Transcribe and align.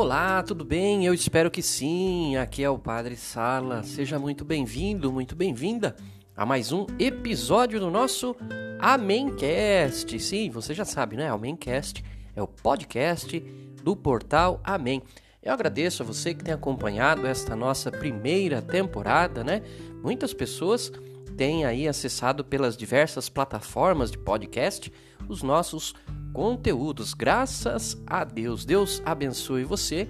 Olá, 0.00 0.44
tudo 0.44 0.64
bem? 0.64 1.04
Eu 1.04 1.12
espero 1.12 1.50
que 1.50 1.60
sim. 1.60 2.36
Aqui 2.36 2.62
é 2.62 2.70
o 2.70 2.78
Padre 2.78 3.16
Sala. 3.16 3.82
Seja 3.82 4.16
muito 4.16 4.44
bem-vindo, 4.44 5.12
muito 5.12 5.34
bem-vinda 5.34 5.96
a 6.36 6.46
mais 6.46 6.70
um 6.70 6.86
episódio 7.00 7.80
do 7.80 7.90
nosso 7.90 8.36
Amémcast. 8.78 10.20
Sim, 10.20 10.50
você 10.50 10.72
já 10.72 10.84
sabe, 10.84 11.16
né? 11.16 11.28
Amémcast 11.28 12.04
é 12.36 12.40
o 12.40 12.46
podcast 12.46 13.40
do 13.82 13.96
portal 13.96 14.60
Amém. 14.62 15.02
Eu 15.42 15.52
agradeço 15.52 16.04
a 16.04 16.06
você 16.06 16.32
que 16.32 16.44
tem 16.44 16.54
acompanhado 16.54 17.26
esta 17.26 17.56
nossa 17.56 17.90
primeira 17.90 18.62
temporada, 18.62 19.42
né? 19.42 19.62
Muitas 20.00 20.32
pessoas 20.32 20.92
têm 21.36 21.64
aí 21.64 21.88
acessado 21.88 22.44
pelas 22.44 22.76
diversas 22.76 23.28
plataformas 23.28 24.12
de 24.12 24.18
podcast 24.18 24.92
os 25.28 25.42
nossos 25.42 25.92
conteúdos. 26.38 27.14
Graças 27.14 28.00
a 28.06 28.22
Deus. 28.22 28.64
Deus 28.64 29.02
abençoe 29.04 29.64
você. 29.64 30.06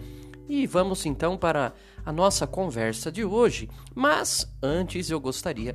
E 0.47 0.67
vamos 0.67 1.07
então 1.07 1.39
para 1.39 1.73
a 2.05 2.13
nossa 2.13 2.47
conversa 2.47 3.11
de 3.11 3.25
hoje. 3.25 3.67
Mas 3.95 4.47
antes 4.63 5.09
eu 5.09 5.19
gostaria 5.19 5.75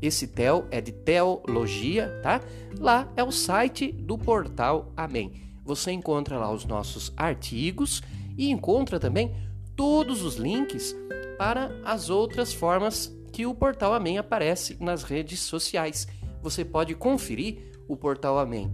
esse 0.00 0.26
tel 0.26 0.66
é 0.70 0.80
de 0.80 0.90
teologia, 0.90 2.18
tá? 2.22 2.40
Lá 2.78 3.06
é 3.16 3.22
o 3.22 3.30
site 3.30 3.92
do 3.92 4.18
portal 4.18 4.92
Amém. 4.96 5.32
Você 5.64 5.92
encontra 5.92 6.38
lá 6.38 6.50
os 6.50 6.64
nossos 6.64 7.12
artigos 7.16 8.02
e 8.36 8.50
encontra 8.50 8.98
também 8.98 9.32
todos 9.76 10.22
os 10.22 10.34
links 10.34 10.96
para 11.38 11.70
as 11.84 12.10
outras 12.10 12.52
formas 12.52 13.16
que 13.32 13.46
o 13.46 13.54
Portal 13.54 13.94
Amém 13.94 14.18
aparece 14.18 14.76
nas 14.78 15.02
redes 15.02 15.40
sociais. 15.40 16.06
Você 16.42 16.64
pode 16.64 16.94
conferir 16.94 17.72
o 17.88 17.96
Portal 17.96 18.38
Amém 18.38 18.70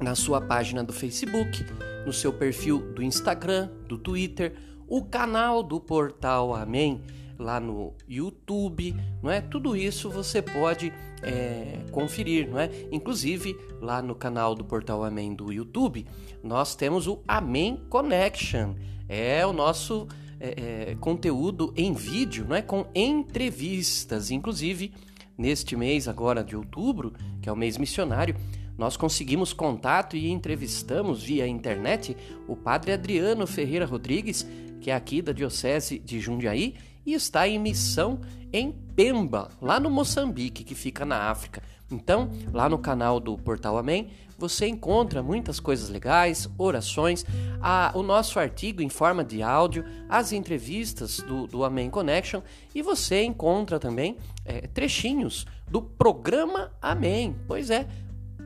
na 0.00 0.14
sua 0.14 0.40
página 0.40 0.84
do 0.84 0.92
Facebook, 0.92 1.66
no 2.06 2.12
seu 2.12 2.32
perfil 2.32 2.92
do 2.94 3.02
Instagram, 3.02 3.68
do 3.88 3.98
Twitter, 3.98 4.54
o 4.86 5.04
canal 5.04 5.62
do 5.62 5.80
Portal 5.80 6.54
Amém 6.54 7.02
lá 7.36 7.60
no 7.60 7.94
YouTube, 8.08 8.96
não 9.22 9.30
é? 9.30 9.40
Tudo 9.40 9.76
isso 9.76 10.10
você 10.10 10.40
pode 10.40 10.92
é, 11.22 11.84
conferir, 11.90 12.48
não 12.48 12.58
é? 12.58 12.70
Inclusive 12.90 13.56
lá 13.80 14.00
no 14.00 14.14
canal 14.14 14.54
do 14.54 14.64
Portal 14.64 15.04
Amém 15.04 15.34
do 15.34 15.52
YouTube, 15.52 16.06
nós 16.42 16.74
temos 16.74 17.06
o 17.06 17.22
Amém 17.26 17.84
Connection, 17.88 18.74
é 19.08 19.44
o 19.46 19.52
nosso 19.52 20.06
é, 20.40 20.90
é, 20.90 20.94
conteúdo 21.00 21.72
em 21.76 21.92
vídeo, 21.92 22.46
não 22.48 22.56
é? 22.56 22.62
com 22.62 22.86
entrevistas. 22.94 24.30
Inclusive, 24.30 24.92
neste 25.36 25.76
mês 25.76 26.08
agora 26.08 26.42
de 26.42 26.56
outubro, 26.56 27.12
que 27.40 27.48
é 27.48 27.52
o 27.52 27.56
mês 27.56 27.76
missionário, 27.76 28.36
nós 28.76 28.96
conseguimos 28.96 29.52
contato 29.52 30.16
e 30.16 30.30
entrevistamos 30.30 31.24
via 31.24 31.46
internet 31.46 32.16
o 32.46 32.54
padre 32.54 32.92
Adriano 32.92 33.46
Ferreira 33.46 33.84
Rodrigues, 33.84 34.46
que 34.80 34.90
é 34.90 34.94
aqui 34.94 35.20
da 35.20 35.32
Diocese 35.32 35.98
de 35.98 36.20
Jundiaí 36.20 36.76
e 37.04 37.14
está 37.14 37.48
em 37.48 37.58
missão 37.58 38.20
em 38.52 38.72
Pemba, 38.72 39.50
lá 39.60 39.78
no 39.78 39.90
Moçambique, 39.90 40.64
que 40.64 40.74
fica 40.74 41.04
na 41.04 41.30
África. 41.30 41.62
Então, 41.90 42.30
lá 42.52 42.68
no 42.68 42.78
canal 42.78 43.18
do 43.18 43.36
Portal 43.38 43.78
Amém, 43.78 44.10
você 44.38 44.68
encontra 44.68 45.22
muitas 45.22 45.58
coisas 45.58 45.88
legais, 45.88 46.48
orações, 46.56 47.24
a, 47.60 47.90
o 47.94 48.02
nosso 48.02 48.38
artigo 48.38 48.80
em 48.80 48.88
forma 48.88 49.24
de 49.24 49.42
áudio, 49.42 49.84
as 50.08 50.32
entrevistas 50.32 51.18
do, 51.18 51.46
do 51.48 51.64
Amém 51.64 51.90
Connection 51.90 52.40
e 52.72 52.80
você 52.80 53.24
encontra 53.24 53.80
também 53.80 54.16
é, 54.44 54.60
trechinhos 54.68 55.44
do 55.68 55.82
programa 55.82 56.70
Amém. 56.80 57.34
Pois 57.48 57.68
é, 57.68 57.88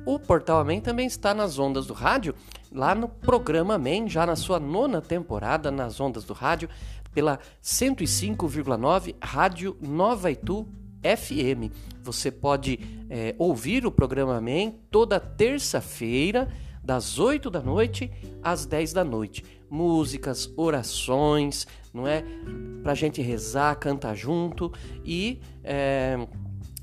o 0.07 0.19
Portal 0.19 0.61
Amém 0.61 0.81
também 0.81 1.07
está 1.07 1.35
nas 1.35 1.59
ondas 1.59 1.87
do 1.87 1.93
rádio, 1.93 2.35
lá 2.73 2.95
no 2.95 3.07
programa 3.09 3.75
Amém, 3.75 4.09
já 4.09 4.25
na 4.25 4.35
sua 4.35 4.59
nona 4.59 5.03
temporada 5.03 5.71
nas 5.71 6.01
ondas 6.01 6.25
do 6.25 6.33
rádio, 6.33 6.71
pela 7.13 7.39
105,9 7.63 9.15
Rádio 9.23 9.77
Nova 9.81 10.31
Itu 10.31 10.67
FM. 11.03 11.73
Você 12.03 12.31
pode 12.31 12.79
é, 13.11 13.35
ouvir 13.39 13.85
o 13.87 13.91
programa 13.91 14.37
Amém 14.37 14.81
toda 14.91 15.21
terça-feira, 15.21 16.49
das 16.83 17.19
8 17.19 17.49
da 17.49 17.61
noite 17.61 18.11
às 18.43 18.67
10 18.67 18.93
da 18.93 19.05
noite. 19.05 19.45
Músicas, 19.71 20.53
orações, 20.57 21.67
não 21.95 22.07
é? 22.07 22.25
Pra 22.83 22.95
gente 22.95 23.23
rezar, 23.23 23.77
cantar 23.77 24.15
junto. 24.15 24.73
E 25.05 25.41
é, 25.63 26.27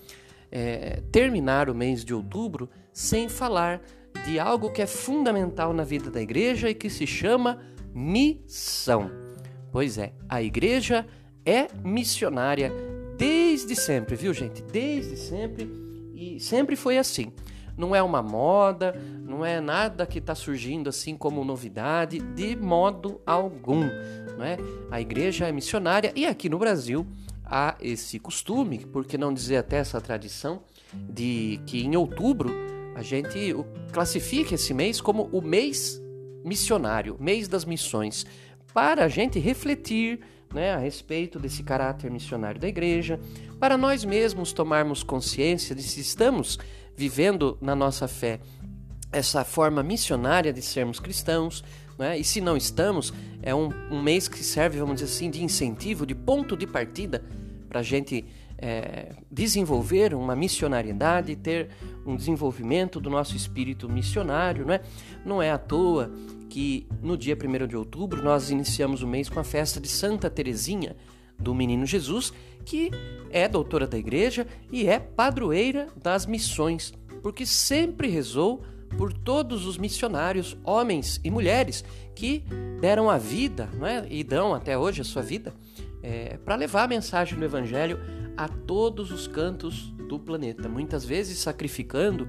é, 0.51 1.01
terminar 1.11 1.69
o 1.69 1.75
mês 1.75 2.05
de 2.05 2.13
outubro 2.13 2.69
sem 2.93 3.27
falar 3.27 3.81
de 4.25 4.39
algo 4.39 4.71
que 4.71 4.81
é 4.81 4.87
fundamental 4.87 5.73
na 5.73 5.83
vida 5.83 6.11
da 6.11 6.21
igreja 6.21 6.69
e 6.69 6.75
que 6.75 6.89
se 6.89 7.07
chama 7.07 7.59
missão. 7.93 9.09
Pois 9.71 9.97
é, 9.97 10.13
a 10.27 10.41
igreja 10.41 11.05
é 11.45 11.67
missionária 11.83 12.71
desde 13.17 13.75
sempre, 13.75 14.15
viu, 14.15 14.33
gente? 14.33 14.61
Desde 14.63 15.17
sempre 15.17 15.88
e 16.19 16.37
sempre 16.37 16.75
foi 16.75 16.97
assim. 16.97 17.31
Não 17.77 17.95
é 17.95 18.03
uma 18.03 18.21
moda, 18.21 18.93
não 19.25 19.45
é 19.45 19.61
nada 19.61 20.05
que 20.05 20.19
está 20.19 20.35
surgindo 20.35 20.89
assim 20.89 21.15
como 21.15 21.45
novidade, 21.45 22.19
de 22.19 22.57
modo 22.57 23.21
algum. 23.25 23.85
Não 24.37 24.43
é? 24.43 24.57
A 24.91 24.99
igreja 24.99 25.47
é 25.47 25.51
missionária 25.51 26.11
e 26.13 26.25
aqui 26.25 26.49
no 26.49 26.59
Brasil 26.59 27.07
há 27.45 27.77
esse 27.79 28.19
costume, 28.19 28.79
por 28.79 29.05
que 29.05 29.17
não 29.17 29.33
dizer 29.33 29.57
até 29.57 29.77
essa 29.77 30.01
tradição, 30.01 30.61
de 30.93 31.61
que 31.65 31.81
em 31.81 31.95
outubro 31.95 32.51
a 32.95 33.01
gente 33.01 33.55
classifica 33.93 34.55
esse 34.55 34.73
mês 34.73 34.99
como 34.99 35.29
o 35.31 35.41
mês 35.41 36.01
missionário, 36.43 37.15
mês 37.17 37.47
das 37.47 37.63
missões, 37.63 38.25
para 38.73 39.05
a 39.05 39.07
gente 39.07 39.39
refletir 39.39 40.19
né, 40.53 40.73
a 40.73 40.77
respeito 40.77 41.39
desse 41.39 41.63
caráter 41.63 42.09
missionário 42.09 42.59
da 42.59 42.67
igreja, 42.67 43.19
para 43.59 43.77
nós 43.77 44.03
mesmos 44.03 44.51
tomarmos 44.51 45.03
consciência 45.03 45.75
de 45.75 45.83
se 45.83 45.99
estamos 45.99 46.57
vivendo 46.95 47.57
na 47.61 47.75
nossa 47.75 48.07
fé 48.07 48.39
essa 49.11 49.43
forma 49.43 49.81
missionária 49.81 50.53
de 50.53 50.61
sermos 50.61 50.99
cristãos, 50.99 51.63
né? 51.97 52.17
e 52.17 52.23
se 52.23 52.39
não 52.39 52.55
estamos, 52.55 53.13
é 53.41 53.53
um, 53.53 53.69
um 53.91 54.01
mês 54.01 54.27
que 54.27 54.43
serve, 54.43 54.79
vamos 54.79 55.01
dizer 55.01 55.11
assim, 55.11 55.29
de 55.29 55.43
incentivo, 55.43 56.05
de 56.05 56.13
ponto 56.13 56.55
de 56.55 56.67
partida 56.67 57.23
para 57.67 57.79
a 57.79 57.83
gente 57.83 58.25
é, 58.61 59.13
desenvolver 59.31 60.13
uma 60.13 60.35
missionariedade, 60.35 61.35
ter 61.35 61.69
um 62.05 62.15
desenvolvimento 62.15 62.99
do 62.99 63.09
nosso 63.09 63.35
espírito 63.35 63.87
missionário, 63.89 64.65
não 64.65 64.73
é? 64.73 64.81
Não 65.25 65.41
é 65.41 65.51
à 65.51 65.57
toa 65.57 66.11
que 66.49 66.87
no 67.01 67.17
dia 67.17 67.37
1 67.37 67.67
de 67.67 67.77
outubro 67.77 68.23
nós 68.23 68.49
iniciamos 68.49 69.01
o 69.01 69.07
mês 69.07 69.29
com 69.29 69.39
a 69.39 69.43
festa 69.43 69.79
de 69.79 69.87
Santa 69.87 70.29
Teresinha 70.29 70.95
do 71.37 71.55
Menino 71.55 71.85
Jesus, 71.85 72.33
que 72.65 72.91
é 73.29 73.47
doutora 73.47 73.87
da 73.87 73.97
igreja 73.97 74.45
e 74.71 74.87
é 74.87 74.99
padroeira 74.99 75.87
das 75.95 76.25
missões, 76.25 76.93
porque 77.21 77.45
sempre 77.45 78.09
rezou 78.09 78.61
por 78.97 79.13
todos 79.13 79.65
os 79.65 79.77
missionários, 79.77 80.57
homens 80.63 81.21
e 81.23 81.29
mulheres, 81.29 81.85
que 82.15 82.43
deram 82.81 83.09
a 83.09 83.17
vida, 83.17 83.69
não 83.77 83.87
é? 83.87 84.05
e 84.09 84.23
dão 84.23 84.53
até 84.53 84.77
hoje 84.77 85.01
a 85.01 85.05
sua 85.05 85.21
vida, 85.21 85.53
é, 86.01 86.37
para 86.37 86.55
levar 86.55 86.83
a 86.83 86.87
mensagem 86.87 87.37
do 87.37 87.45
Evangelho 87.45 87.99
a 88.35 88.47
todos 88.47 89.11
os 89.11 89.27
cantos 89.27 89.93
do 90.07 90.19
planeta, 90.19 90.69
muitas 90.69 91.03
vezes 91.03 91.39
sacrificando 91.39 92.27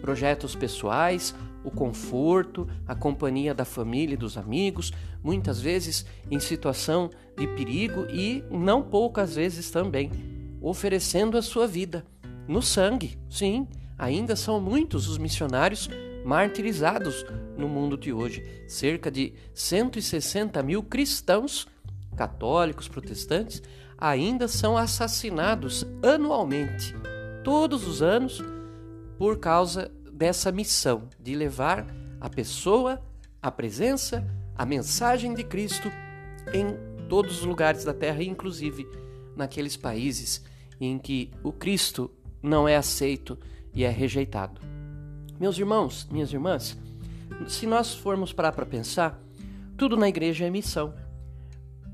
projetos 0.00 0.54
pessoais, 0.54 1.34
o 1.64 1.70
conforto, 1.70 2.68
a 2.86 2.94
companhia 2.94 3.54
da 3.54 3.64
família 3.64 4.14
e 4.14 4.16
dos 4.16 4.36
amigos, 4.36 4.92
muitas 5.22 5.60
vezes 5.60 6.04
em 6.30 6.40
situação 6.40 7.10
de 7.36 7.46
perigo 7.46 8.06
e 8.10 8.44
não 8.50 8.82
poucas 8.82 9.36
vezes 9.36 9.70
também 9.70 10.10
oferecendo 10.60 11.36
a 11.36 11.42
sua 11.42 11.66
vida 11.66 12.04
no 12.48 12.62
sangue. 12.62 13.18
Sim, 13.28 13.66
ainda 13.98 14.36
são 14.36 14.60
muitos 14.60 15.08
os 15.08 15.18
missionários 15.18 15.88
martirizados 16.24 17.24
no 17.56 17.68
mundo 17.68 17.96
de 17.96 18.12
hoje. 18.12 18.44
Cerca 18.68 19.10
de 19.10 19.34
160 19.54 20.62
mil 20.62 20.82
cristãos, 20.82 21.66
católicos, 22.16 22.88
protestantes, 22.88 23.62
ainda 23.98 24.48
são 24.48 24.76
assassinados 24.76 25.86
anualmente, 26.02 26.94
todos 27.44 27.86
os 27.86 28.02
anos, 28.02 28.42
por 29.18 29.38
causa 29.38 29.90
dessa 30.12 30.50
missão 30.50 31.08
de 31.20 31.34
levar 31.34 31.86
a 32.20 32.28
pessoa, 32.28 33.00
a 33.40 33.50
presença, 33.50 34.26
a 34.56 34.66
mensagem 34.66 35.34
de 35.34 35.44
Cristo 35.44 35.90
em 36.52 36.76
todos 37.08 37.38
os 37.38 37.44
lugares 37.44 37.84
da 37.84 37.94
terra, 37.94 38.22
inclusive 38.22 38.86
naqueles 39.36 39.76
países 39.76 40.44
em 40.80 40.98
que 40.98 41.30
o 41.42 41.52
Cristo 41.52 42.10
não 42.42 42.66
é 42.66 42.76
aceito 42.76 43.38
e 43.74 43.84
é 43.84 43.88
rejeitado. 43.88 44.60
Meus 45.38 45.58
irmãos, 45.58 46.08
minhas 46.10 46.32
irmãs, 46.32 46.76
se 47.46 47.66
nós 47.66 47.94
formos 47.94 48.32
parar 48.32 48.52
para 48.52 48.66
pensar, 48.66 49.20
tudo 49.76 49.96
na 49.96 50.08
igreja 50.08 50.44
é 50.44 50.50
missão 50.50 50.94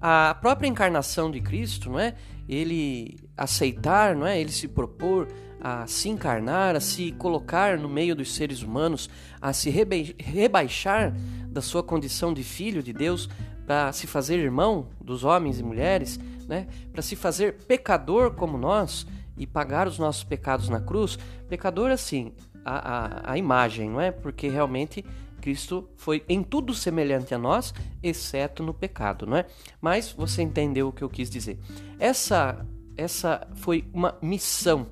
a 0.00 0.36
própria 0.40 0.68
encarnação 0.68 1.30
de 1.30 1.40
Cristo, 1.40 1.90
não 1.90 1.98
é? 1.98 2.14
Ele 2.48 3.18
aceitar, 3.36 4.14
não 4.14 4.26
é? 4.26 4.40
Ele 4.40 4.52
se 4.52 4.68
propor 4.68 5.28
a 5.60 5.86
se 5.86 6.08
encarnar, 6.08 6.76
a 6.76 6.80
se 6.80 7.12
colocar 7.12 7.78
no 7.78 7.88
meio 7.88 8.14
dos 8.14 8.34
seres 8.34 8.62
humanos, 8.62 9.10
a 9.40 9.52
se 9.52 9.70
rebaixar 9.70 11.12
da 11.48 11.60
sua 11.60 11.82
condição 11.82 12.32
de 12.32 12.44
filho 12.44 12.82
de 12.82 12.92
Deus 12.92 13.28
para 13.66 13.92
se 13.92 14.06
fazer 14.06 14.38
irmão 14.38 14.88
dos 15.00 15.24
homens 15.24 15.58
e 15.58 15.62
mulheres, 15.62 16.18
né? 16.46 16.68
Para 16.92 17.02
se 17.02 17.16
fazer 17.16 17.64
pecador 17.66 18.32
como 18.32 18.56
nós 18.56 19.06
e 19.36 19.46
pagar 19.46 19.86
os 19.86 19.98
nossos 19.98 20.24
pecados 20.24 20.68
na 20.68 20.80
cruz. 20.80 21.18
Pecador 21.48 21.90
assim, 21.90 22.32
a, 22.64 23.30
a, 23.30 23.32
a 23.32 23.38
imagem, 23.38 23.90
não 23.90 24.00
é? 24.00 24.10
Porque 24.10 24.48
realmente 24.48 25.04
Cristo 25.38 25.88
foi 25.96 26.24
em 26.28 26.42
tudo 26.42 26.74
semelhante 26.74 27.34
a 27.34 27.38
nós, 27.38 27.72
exceto 28.02 28.62
no 28.62 28.74
pecado, 28.74 29.26
não 29.26 29.36
é? 29.36 29.46
Mas 29.80 30.12
você 30.12 30.42
entendeu 30.42 30.88
o 30.88 30.92
que 30.92 31.02
eu 31.02 31.08
quis 31.08 31.30
dizer. 31.30 31.58
Essa 31.98 32.66
essa 32.98 33.46
foi 33.54 33.84
uma 33.94 34.18
missão 34.20 34.88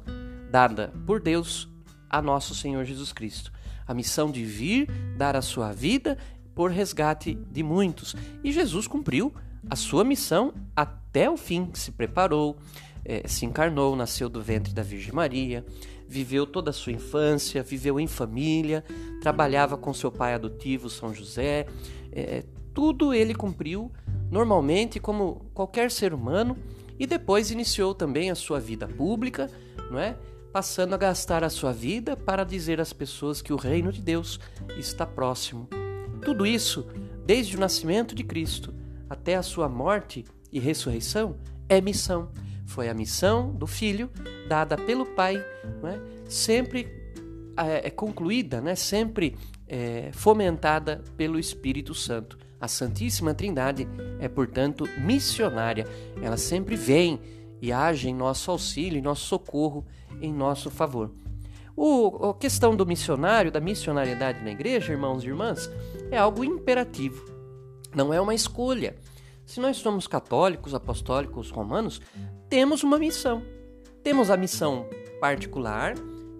dada 0.49 0.93
por 1.05 1.21
Deus 1.21 1.69
a 2.09 2.23
nosso 2.23 2.55
Senhor 2.55 2.85
Jesus 2.85 3.13
Cristo. 3.13 3.53
A 3.85 3.93
missão 3.93 4.31
de 4.31 4.45
vir 4.45 4.89
dar 5.17 5.35
a 5.35 5.43
sua 5.43 5.73
vida 5.73 6.17
por 6.55 6.71
resgate 6.71 7.35
de 7.35 7.65
muitos. 7.65 8.15
E 8.45 8.53
Jesus 8.53 8.87
cumpriu 8.87 9.35
a 9.69 9.75
sua 9.75 10.05
missão 10.05 10.55
até 10.75 11.29
o 11.29 11.37
fim, 11.37 11.69
se 11.75 11.91
preparou, 11.91 12.57
eh, 13.05 13.27
se 13.27 13.45
encarnou, 13.45 13.97
nasceu 13.97 14.29
do 14.29 14.41
ventre 14.41 14.73
da 14.73 14.83
Virgem 14.83 15.13
Maria, 15.13 15.67
viveu 16.08 16.47
toda 16.47 16.70
a 16.70 16.73
sua 16.73 16.93
infância, 16.93 17.62
viveu 17.62 17.99
em 17.99 18.06
família, 18.06 18.85
trabalhava 19.20 19.76
com 19.76 19.93
seu 19.93 20.11
pai 20.11 20.35
adotivo, 20.35 20.88
São 20.88 21.12
José. 21.12 21.67
É, 22.12 22.44
tudo 22.73 23.12
ele 23.12 23.35
cumpriu 23.35 23.91
normalmente, 24.31 25.00
como 25.00 25.47
qualquer 25.55 25.91
ser 25.91 26.12
humano, 26.12 26.56
e 26.99 27.06
depois 27.06 27.50
iniciou 27.50 27.94
também 27.94 28.31
a 28.31 28.35
sua 28.35 28.58
vida 28.58 28.88
pública, 28.88 29.50
não 29.91 29.99
é? 29.99 30.17
Passando 30.53 30.94
a 30.94 30.99
gastar 30.99 31.44
a 31.44 31.50
sua 31.50 31.73
vida 31.73 32.17
para 32.17 32.44
dizer 32.44 32.81
às 32.81 32.93
pessoas 32.93 33.43
que 33.43 33.52
o 33.52 33.56
reino 33.56 33.93
de 33.93 34.00
Deus 34.00 34.41
está 34.79 35.06
próximo. 35.06 35.69
Tudo 36.25 36.47
isso, 36.47 36.87
desde 37.25 37.56
o 37.56 37.61
nascimento 37.61 38.14
de 38.14 38.25
Cristo 38.25 38.75
até 39.09 39.37
a 39.37 39.43
sua 39.43 39.69
morte 39.69 40.25
e 40.50 40.59
ressurreição, 40.59 41.37
é 41.69 41.81
missão 41.81 42.31
foi 42.67 42.89
a 42.89 42.95
missão 42.95 43.53
do 43.53 43.67
filho 43.67 44.11
dada 44.49 44.77
pelo 44.77 45.07
pai, 45.07 45.37
é? 45.37 46.29
sempre 46.29 46.89
é, 47.57 47.87
é, 47.87 47.91
concluída, 47.91 48.61
né? 48.61 48.75
sempre 48.75 49.37
é, 49.67 50.11
fomentada 50.13 51.03
pelo 51.17 51.39
Espírito 51.39 51.95
Santo. 51.95 52.39
A 52.61 52.69
Santíssima 52.69 53.35
Trindade 53.35 53.87
é, 54.19 54.29
portanto, 54.29 54.89
missionária. 54.99 55.87
Ela 56.21 56.37
sempre 56.37 56.75
vem 56.75 57.21
e 57.61 57.73
age 57.73 58.09
em 58.09 58.15
nosso 58.15 58.51
auxílio, 58.51 58.99
em 58.99 59.03
nosso 59.03 59.27
socorro, 59.27 59.87
em 60.21 60.33
nosso 60.33 60.71
favor. 60.71 61.12
O, 61.77 62.31
a 62.31 62.35
questão 62.35 62.75
do 62.75 62.87
missionário, 62.87 63.53
da 63.53 63.61
missionariedade 63.61 64.43
na 64.43 64.51
igreja, 64.51 64.93
irmãos 64.93 65.23
e 65.23 65.27
irmãs, 65.27 65.71
é 66.11 66.17
algo 66.17 66.43
imperativo, 66.43 67.23
não 67.95 68.15
é 68.15 68.21
uma 68.21 68.35
escolha. 68.35 68.97
Se 69.45 69.61
nós 69.61 69.77
somos 69.77 70.07
católicos, 70.07 70.75
apostólicos, 70.75 71.51
romanos, 71.51 72.01
temos 72.49 72.83
uma 72.83 72.99
missão. 72.99 73.43
Temos 74.03 74.31
a 74.31 74.37
missão 74.37 74.89
particular, 75.21 75.95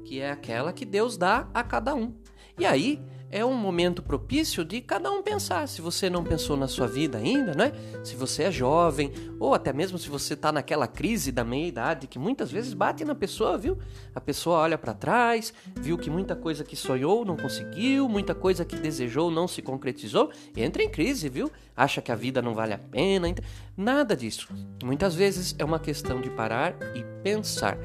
que 0.05 0.21
é 0.21 0.31
aquela 0.31 0.73
que 0.73 0.85
Deus 0.85 1.17
dá 1.17 1.49
a 1.53 1.65
cada 1.65 1.95
um. 1.95 2.15
E 2.59 2.65
aí 2.65 3.03
é 3.37 3.45
um 3.45 3.53
momento 3.53 4.03
propício 4.03 4.65
de 4.65 4.81
cada 4.81 5.11
um 5.11 5.23
pensar. 5.23 5.69
Se 5.69 5.83
você 5.83 6.09
não 6.09 6.25
pensou 6.25 6.57
na 6.57 6.67
sua 6.67 6.87
vida 6.87 7.19
ainda, 7.19 7.53
né? 7.53 7.71
Se 8.03 8.17
você 8.17 8.45
é 8.45 8.51
jovem, 8.51 9.13
ou 9.39 9.53
até 9.53 9.75
mesmo 9.75 9.99
se 9.99 10.09
você 10.09 10.33
está 10.33 10.51
naquela 10.51 10.87
crise 10.87 11.31
da 11.31 11.45
meia-idade 11.45 12.07
que 12.07 12.19
muitas 12.19 12.51
vezes 12.51 12.73
bate 12.73 13.05
na 13.05 13.15
pessoa, 13.15 13.59
viu? 13.59 13.77
A 14.15 14.23
pessoa 14.23 14.61
olha 14.61 14.79
para 14.79 14.95
trás, 14.95 15.53
viu 15.79 15.99
que 15.99 16.09
muita 16.09 16.35
coisa 16.35 16.65
que 16.65 16.75
sonhou 16.75 17.27
não 17.27 17.37
conseguiu, 17.37 18.09
muita 18.09 18.35
coisa 18.35 18.65
que 18.65 18.77
desejou 18.77 19.31
não 19.31 19.47
se 19.47 19.61
concretizou, 19.61 20.31
entra 20.57 20.83
em 20.83 20.89
crise, 20.89 21.29
viu? 21.29 21.53
Acha 21.77 22.01
que 22.01 22.11
a 22.11 22.17
vida 22.17 22.41
não 22.41 22.55
vale 22.55 22.73
a 22.73 22.79
pena. 22.79 23.29
Nada 23.77 24.17
disso. 24.17 24.49
Muitas 24.83 25.15
vezes 25.15 25.55
é 25.59 25.65
uma 25.65 25.79
questão 25.79 26.23
de 26.23 26.31
parar 26.31 26.75
e 26.95 27.05
pensar. 27.23 27.77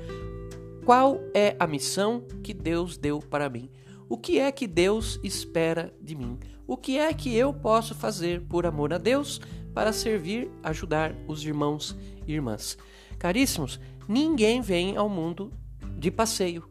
Qual 0.85 1.19
é 1.33 1.57
a 1.59 1.67
missão 1.67 2.25
que 2.41 2.53
Deus 2.53 2.95
deu 2.95 3.19
para 3.19 3.49
mim? 3.49 3.69
O 4.11 4.17
que 4.17 4.39
é 4.39 4.51
que 4.51 4.67
Deus 4.67 5.17
espera 5.23 5.95
de 6.01 6.15
mim? 6.15 6.37
O 6.67 6.75
que 6.75 6.99
é 6.99 7.13
que 7.13 7.33
eu 7.33 7.53
posso 7.53 7.95
fazer 7.95 8.41
por 8.41 8.65
amor 8.65 8.91
a 8.91 8.97
Deus 8.97 9.39
para 9.73 9.93
servir, 9.93 10.51
ajudar 10.61 11.15
os 11.29 11.45
irmãos 11.45 11.97
e 12.27 12.33
irmãs? 12.33 12.77
Caríssimos, 13.17 13.79
ninguém 14.09 14.59
vem 14.59 14.97
ao 14.97 15.07
mundo 15.07 15.49
de 15.97 16.11
passeio. 16.11 16.67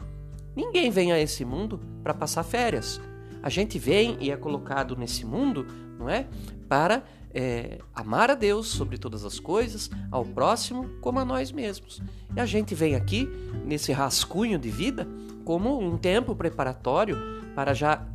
Ninguém 0.55 0.91
vem 0.91 1.13
a 1.13 1.19
esse 1.19 1.43
mundo 1.43 1.81
para 2.03 2.13
passar 2.13 2.43
férias. 2.43 3.01
A 3.43 3.49
gente 3.49 3.79
vem 3.79 4.19
e 4.21 4.31
é 4.31 4.37
colocado 4.37 4.95
nesse 4.95 5.25
mundo, 5.25 5.67
não 5.99 6.11
é? 6.11 6.29
Para 6.69 7.03
é, 7.33 7.79
amar 7.95 8.31
a 8.31 8.35
Deus 8.35 8.69
sobre 8.69 8.99
todas 8.99 9.25
as 9.25 9.39
coisas, 9.39 9.91
ao 10.11 10.25
próximo 10.25 10.89
como 11.01 11.19
a 11.19 11.25
nós 11.25 11.53
mesmos. 11.53 12.03
E 12.35 12.41
a 12.41 12.47
gente 12.47 12.75
vem 12.75 12.95
aqui 12.95 13.29
nesse 13.65 13.93
rascunho 13.93 14.59
de 14.59 14.71
vida 14.71 15.07
como 15.45 15.79
um 15.81 15.97
tempo 15.97 16.35
preparatório 16.35 17.17
para 17.55 17.75
já 17.75 18.07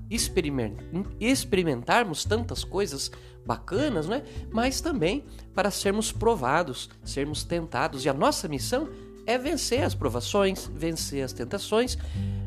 experimentarmos 1.20 2.24
tantas 2.24 2.64
coisas 2.64 3.12
bacanas, 3.46 4.08
né? 4.08 4.24
mas 4.52 4.82
também 4.82 5.24
para 5.54 5.70
sermos 5.70 6.12
provados, 6.12 6.90
sermos 7.04 7.44
tentados. 7.44 8.06
E 8.06 8.10
a 8.10 8.14
nossa 8.14 8.48
missão 8.48 8.90
é 9.26 9.38
vencer 9.38 9.84
as 9.84 9.94
provações, 9.94 10.70
vencer 10.74 11.24
as 11.24 11.34
tentações, 11.34 11.98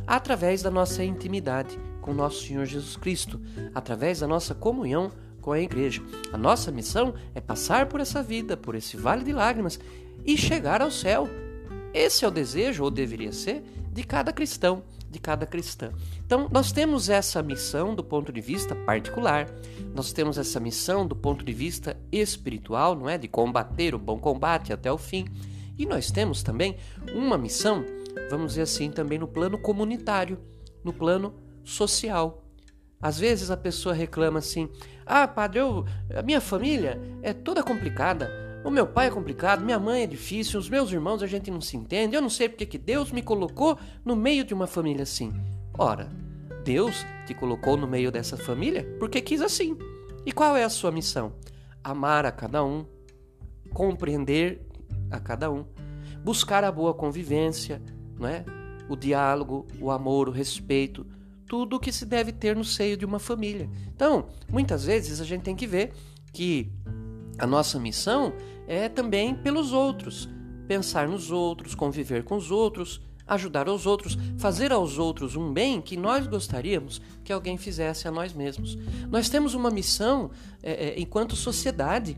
através 0.07 0.63
da 0.63 0.71
nossa 0.71 1.05
intimidade 1.05 1.79
com 2.01 2.15
nosso 2.15 2.45
Senhor 2.45 2.65
Jesus 2.65 2.97
Cristo, 2.97 3.41
através 3.75 4.21
da 4.21 4.27
nossa 4.27 4.55
comunhão 4.55 5.11
com 5.49 5.53
a 5.53 5.61
igreja. 5.61 6.03
A 6.31 6.37
nossa 6.37 6.71
missão 6.71 7.15
é 7.35 7.41
passar 7.41 7.87
por 7.87 8.01
essa 8.01 8.23
vida, 8.23 8.55
por 8.55 8.75
esse 8.75 8.99
vale 8.99 9.25
de 9.25 9.33
lágrimas 9.33 9.81
e 10.23 10.37
chegar 10.37 10.83
ao 10.83 10.91
céu. 10.91 11.27
Esse 11.95 12.27
é 12.27 12.29
o 12.29 12.31
desejo, 12.31 12.85
ou 12.85 12.91
deveria 12.91 13.33
ser, 13.33 13.63
de 13.91 14.05
cada 14.05 14.31
cristão, 14.31 14.83
de 15.11 15.19
cada 15.19 15.47
cristã. 15.47 15.91
Então, 16.27 16.51
nós 16.53 16.71
temos 16.71 17.09
essa 17.09 17.43
missão 17.43 17.95
do 17.95 18.05
ponto 18.05 18.31
de 18.31 18.43
vista 18.43 18.75
particular, 18.75 19.51
nós 19.95 20.13
temos 20.13 20.37
essa 20.37 20.61
missão 20.61 21.07
do 21.07 21.17
ponto 21.17 21.43
de 21.43 21.53
vista 21.55 21.97
espiritual, 22.13 22.95
não 22.95 23.09
é? 23.09 23.17
De 23.17 23.27
combater 23.27 23.95
o 23.95 23.99
bom 23.99 24.19
combate 24.19 24.71
até 24.71 24.93
o 24.93 24.99
fim. 24.99 25.25
E 25.79 25.87
nós 25.87 26.11
temos 26.11 26.43
também 26.43 26.77
uma 27.15 27.39
missão, 27.39 27.87
vamos 28.31 28.49
dizer 28.49 28.63
assim, 28.63 28.91
também 28.91 29.19
no 29.19 29.27
plano 29.27 29.57
comunitário, 29.57 30.39
no 30.85 30.93
plano 30.93 31.33
social. 31.65 32.45
Às 33.01 33.19
vezes 33.19 33.51
a 33.51 33.57
pessoa 33.57 33.95
reclama 33.95 34.41
assim: 34.41 34.69
"Ah, 35.09 35.27
padre, 35.27 35.61
eu, 35.61 35.85
a 36.15 36.23
minha 36.23 36.41
família 36.41 37.01
é 37.23 37.33
toda 37.33 37.63
complicada. 37.63 38.31
O 38.65 38.71
meu 38.71 38.87
pai 38.87 39.07
é 39.07 39.11
complicado, 39.11 39.65
minha 39.65 39.79
mãe 39.79 40.03
é 40.03 40.07
difícil, 40.07 40.59
os 40.59 40.69
meus 40.69 40.93
irmãos 40.93 41.23
a 41.23 41.27
gente 41.27 41.51
não 41.51 41.61
se 41.61 41.77
entende. 41.77 42.15
Eu 42.15 42.23
não 42.23 42.29
sei 42.29 42.49
porque 42.49 42.67
que 42.67 42.77
Deus 42.77 43.11
me 43.11 43.23
colocou 43.23 43.79
no 44.05 44.15
meio 44.15 44.45
de 44.45 44.53
uma 44.53 44.67
família 44.67 45.03
assim." 45.03 45.33
Ora, 45.77 46.11
Deus 46.65 47.07
te 47.27 47.35
colocou 47.35 47.77
no 47.77 47.87
meio 47.87 48.11
dessa 48.11 48.37
família 48.37 48.85
porque 48.99 49.21
quis 49.21 49.41
assim. 49.41 49.77
E 50.27 50.33
qual 50.33 50.57
é 50.57 50.65
a 50.65 50.69
sua 50.69 50.91
missão? 50.91 51.33
Amar 51.83 52.27
a 52.27 52.33
cada 52.33 52.65
um, 52.65 52.85
compreender 53.73 54.61
a 55.11 55.19
cada 55.19 55.51
um, 55.51 55.65
buscar 56.23 56.65
a 56.65 56.73
boa 56.73 56.93
convivência, 56.93 57.81
não 58.19 58.29
é? 58.29 58.45
o 58.89 58.97
diálogo, 58.97 59.67
o 59.81 59.91
amor, 59.91 60.29
o 60.29 60.33
respeito, 60.33 61.07
tudo 61.49 61.77
o 61.77 61.81
que 61.81 61.91
se 61.91 62.05
deve 62.05 62.31
ter 62.31 62.55
no 62.55 62.65
seio 62.65 62.97
de 62.97 63.05
uma 63.05 63.19
família. 63.19 63.69
Então, 63.95 64.27
muitas 64.51 64.85
vezes 64.85 65.21
a 65.21 65.25
gente 65.25 65.43
tem 65.43 65.57
que 65.57 65.67
ver 65.67 65.93
que 66.33 66.71
a 67.39 67.47
nossa 67.47 67.79
missão 67.79 68.33
é 68.67 68.89
também 68.89 69.35
pelos 69.35 69.73
outros, 69.73 70.29
pensar 70.67 71.09
nos 71.09 71.31
outros, 71.31 71.75
conviver 71.75 72.23
com 72.23 72.37
os 72.37 72.51
outros, 72.51 73.01
ajudar 73.27 73.69
os 73.69 73.87
outros, 73.87 74.17
fazer 74.39 74.73
aos 74.73 74.99
outros 74.99 75.37
um 75.37 75.53
bem 75.53 75.81
que 75.81 75.97
nós 75.97 76.27
gostaríamos 76.27 77.01
que 77.23 77.33
alguém 77.33 77.57
fizesse 77.57 78.09
a 78.09 78.11
nós 78.11 78.33
mesmos. 78.33 78.77
Nós 79.11 79.29
temos 79.29 79.55
uma 79.55 79.71
missão 79.71 80.31
é, 80.63 80.89
é, 80.89 81.01
enquanto 81.01 81.37
sociedade. 81.37 82.17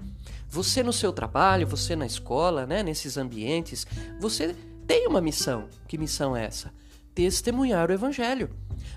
Você 0.48 0.82
no 0.82 0.92
seu 0.92 1.12
trabalho, 1.12 1.66
você 1.66 1.94
na 1.94 2.06
escola, 2.06 2.66
né, 2.66 2.82
nesses 2.82 3.16
ambientes, 3.16 3.86
você 4.20 4.56
tem 4.86 5.06
uma 5.06 5.20
missão. 5.20 5.68
Que 5.86 5.96
missão 5.96 6.36
é 6.36 6.44
essa? 6.46 6.72
Testemunhar 7.14 7.90
o 7.90 7.92
Evangelho. 7.92 8.50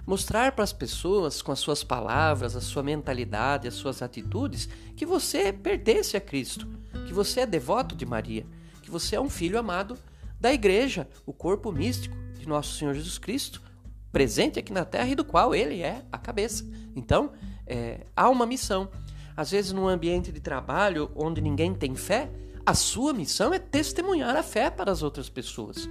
Mostrar 0.06 0.54
para 0.54 0.64
as 0.64 0.74
pessoas, 0.74 1.42
com 1.42 1.52
as 1.52 1.60
suas 1.60 1.84
palavras, 1.84 2.56
a 2.56 2.62
sua 2.62 2.84
mentalidade, 2.84 3.68
as 3.68 3.74
suas 3.74 4.02
atitudes, 4.02 4.68
que 4.96 5.06
você 5.06 5.52
pertence 5.52 6.16
a 6.16 6.22
Cristo, 6.22 6.68
que 7.08 7.14
você 7.14 7.42
é 7.42 7.46
devoto 7.46 7.96
de 7.96 8.06
Maria, 8.06 8.46
que 8.82 8.92
você 8.92 9.16
é 9.16 9.22
um 9.22 9.30
filho 9.30 9.58
amado 9.58 9.98
da 10.40 10.54
igreja, 10.54 11.08
o 11.26 11.34
corpo 11.34 11.72
místico 11.72 12.16
de 12.38 12.48
nosso 12.48 12.78
Senhor 12.78 12.94
Jesus 12.94 13.18
Cristo, 13.18 13.62
presente 14.12 14.60
aqui 14.60 14.72
na 14.72 14.86
terra 14.86 15.08
e 15.08 15.16
do 15.16 15.26
qual 15.26 15.56
ele 15.56 15.82
é 15.82 16.04
a 16.12 16.18
cabeça. 16.18 16.66
Então, 16.96 17.32
é, 17.66 18.06
há 18.16 18.30
uma 18.30 18.46
missão. 18.46 18.90
Às 19.36 19.52
vezes, 19.52 19.72
num 19.72 19.88
ambiente 19.88 20.32
de 20.32 20.40
trabalho 20.40 21.10
onde 21.16 21.42
ninguém 21.42 21.74
tem 21.74 21.96
fé, 21.96 22.30
a 22.66 22.74
sua 22.74 23.14
missão 23.14 23.54
é 23.54 23.60
testemunhar 23.60 24.36
a 24.36 24.44
fé 24.44 24.70
para 24.70 24.92
as 24.92 25.04
outras 25.04 25.28
pessoas. 25.28 25.90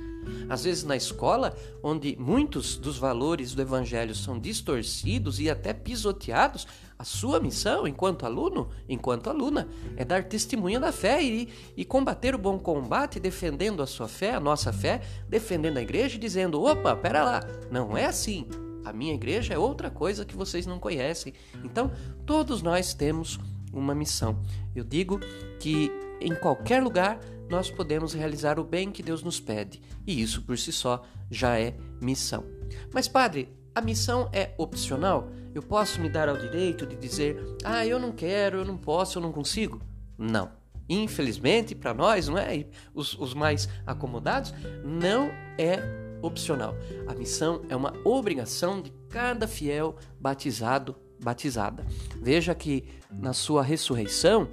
Às 0.48 0.64
vezes, 0.64 0.84
na 0.84 0.96
escola, 0.96 1.54
onde 1.82 2.16
muitos 2.18 2.76
dos 2.76 2.96
valores 2.96 3.54
do 3.54 3.60
Evangelho 3.60 4.14
são 4.14 4.38
distorcidos 4.38 5.38
e 5.38 5.50
até 5.50 5.72
pisoteados, 5.74 6.66
a 6.98 7.04
sua 7.04 7.40
missão, 7.40 7.86
enquanto 7.86 8.24
aluno, 8.24 8.70
enquanto 8.88 9.28
aluna, 9.28 9.68
é 9.96 10.04
dar 10.04 10.24
testemunha 10.24 10.80
da 10.80 10.92
fé 10.92 11.22
e, 11.22 11.48
e 11.76 11.84
combater 11.84 12.34
o 12.34 12.38
bom 12.38 12.58
combate, 12.58 13.20
defendendo 13.20 13.82
a 13.82 13.86
sua 13.86 14.08
fé, 14.08 14.34
a 14.34 14.40
nossa 14.40 14.72
fé, 14.72 15.02
defendendo 15.28 15.76
a 15.76 15.82
igreja 15.82 16.16
e 16.16 16.20
dizendo: 16.20 16.62
opa, 16.62 16.96
pera 16.96 17.22
lá, 17.24 17.40
não 17.70 17.96
é 17.96 18.06
assim. 18.06 18.46
A 18.84 18.92
minha 18.92 19.14
igreja 19.14 19.54
é 19.54 19.58
outra 19.58 19.90
coisa 19.90 20.24
que 20.24 20.36
vocês 20.36 20.64
não 20.64 20.78
conhecem. 20.78 21.34
Então, 21.64 21.90
todos 22.24 22.62
nós 22.62 22.94
temos 22.94 23.38
uma 23.72 23.94
missão. 23.94 24.38
Eu 24.74 24.84
digo 24.84 25.20
que 25.58 25.90
em 26.22 26.34
qualquer 26.34 26.82
lugar 26.82 27.18
nós 27.48 27.70
podemos 27.70 28.14
realizar 28.14 28.58
o 28.58 28.64
bem 28.64 28.90
que 28.90 29.02
Deus 29.02 29.22
nos 29.22 29.38
pede, 29.38 29.80
e 30.06 30.22
isso 30.22 30.42
por 30.42 30.56
si 30.56 30.72
só 30.72 31.02
já 31.30 31.58
é 31.58 31.76
missão. 32.00 32.44
Mas, 32.92 33.06
padre, 33.08 33.48
a 33.74 33.80
missão 33.80 34.28
é 34.32 34.54
opcional? 34.56 35.30
Eu 35.54 35.62
posso 35.62 36.00
me 36.00 36.08
dar 36.08 36.28
ao 36.28 36.36
direito 36.36 36.86
de 36.86 36.96
dizer, 36.96 37.42
ah, 37.64 37.86
eu 37.86 37.98
não 37.98 38.12
quero, 38.12 38.58
eu 38.58 38.64
não 38.64 38.76
posso, 38.76 39.18
eu 39.18 39.22
não 39.22 39.32
consigo? 39.32 39.80
Não. 40.16 40.50
Infelizmente, 40.88 41.74
para 41.74 41.94
nós, 41.94 42.28
não 42.28 42.38
é? 42.38 42.66
Os, 42.94 43.18
os 43.18 43.34
mais 43.34 43.68
acomodados, 43.86 44.54
não 44.84 45.30
é 45.58 45.78
opcional. 46.22 46.74
A 47.06 47.14
missão 47.14 47.62
é 47.68 47.76
uma 47.76 47.92
obrigação 48.04 48.80
de 48.80 48.90
cada 49.08 49.46
fiel 49.46 49.96
batizado, 50.20 50.96
batizada. 51.22 51.84
Veja 52.20 52.54
que 52.54 52.84
na 53.10 53.32
sua 53.32 53.62
ressurreição, 53.62 54.48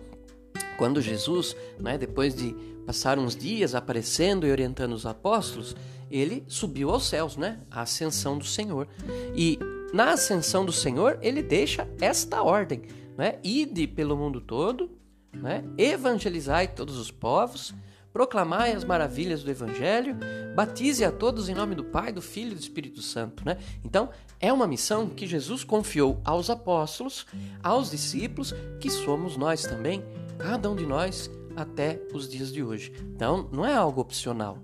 quando 0.80 1.02
Jesus, 1.02 1.58
né, 1.78 1.98
depois 1.98 2.34
de 2.34 2.56
passar 2.86 3.20
uns 3.20 3.36
dias 3.36 3.76
aparecendo 3.76 4.48
e 4.48 4.52
orientando 4.52 4.94
os 4.94 5.06
apóstolos, 5.06 5.76
ele 6.10 6.46
subiu 6.48 6.90
aos 6.90 7.06
céus, 7.06 7.36
né? 7.36 7.60
A 7.70 7.82
ascensão 7.82 8.38
do 8.38 8.46
Senhor. 8.46 8.88
E 9.36 9.60
na 9.94 10.14
ascensão 10.14 10.66
do 10.66 10.72
Senhor, 10.72 11.20
ele 11.22 11.44
deixa 11.44 11.86
esta 12.00 12.42
ordem, 12.42 12.84
né? 13.18 13.40
Ide 13.44 13.88
pelo 13.88 14.16
mundo 14.16 14.40
todo, 14.40 14.90
né? 15.34 15.66
Evangelizai 15.78 16.70
todos 16.70 16.98
os 16.98 17.12
povos, 17.12 17.76
proclamai 18.14 18.72
as 18.72 18.86
maravilhas 18.86 19.44
do 19.44 19.52
evangelho, 19.52 20.16
batize 20.56 21.04
a 21.04 21.12
todos 21.12 21.50
em 21.50 21.54
nome 21.54 21.76
do 21.76 21.84
Pai, 21.84 22.14
do 22.14 22.22
Filho 22.22 22.54
e 22.54 22.56
do 22.56 22.62
Espírito 22.62 23.02
Santo, 23.02 23.46
né? 23.46 23.58
Então, 23.84 24.10
é 24.40 24.52
uma 24.52 24.66
missão 24.66 25.10
que 25.10 25.28
Jesus 25.28 25.66
confiou 25.66 26.22
aos 26.24 26.50
apóstolos, 26.50 27.26
aos 27.62 27.92
discípulos, 27.92 28.56
que 28.80 28.90
somos 28.90 29.36
nós 29.36 29.64
também, 29.64 30.02
cada 30.40 30.72
um 30.72 30.76
de 30.76 30.88
nós 30.88 31.30
até 31.56 32.02
os 32.12 32.28
dias 32.28 32.52
de 32.52 32.64
hoje. 32.64 32.92
Então, 33.14 33.48
não 33.52 33.64
é 33.64 33.76
algo 33.76 34.02
opcional 34.02 34.58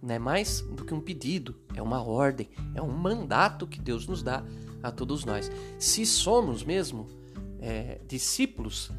não 0.00 0.14
é 0.14 0.18
mais 0.18 0.60
do 0.60 0.84
que 0.84 0.94
um 0.94 1.00
pedido, 1.00 1.56
é 1.74 1.82
uma 1.82 2.02
ordem, 2.02 2.48
é 2.74 2.80
um 2.80 2.90
mandato 2.90 3.66
que 3.66 3.80
Deus 3.80 4.06
nos 4.06 4.22
dá 4.22 4.44
a 4.82 4.90
todos 4.90 5.24
nós. 5.24 5.50
Se 5.78 6.06
somos 6.06 6.62
mesmo 6.62 7.08
é, 7.60 8.00
discípulos 8.06 8.90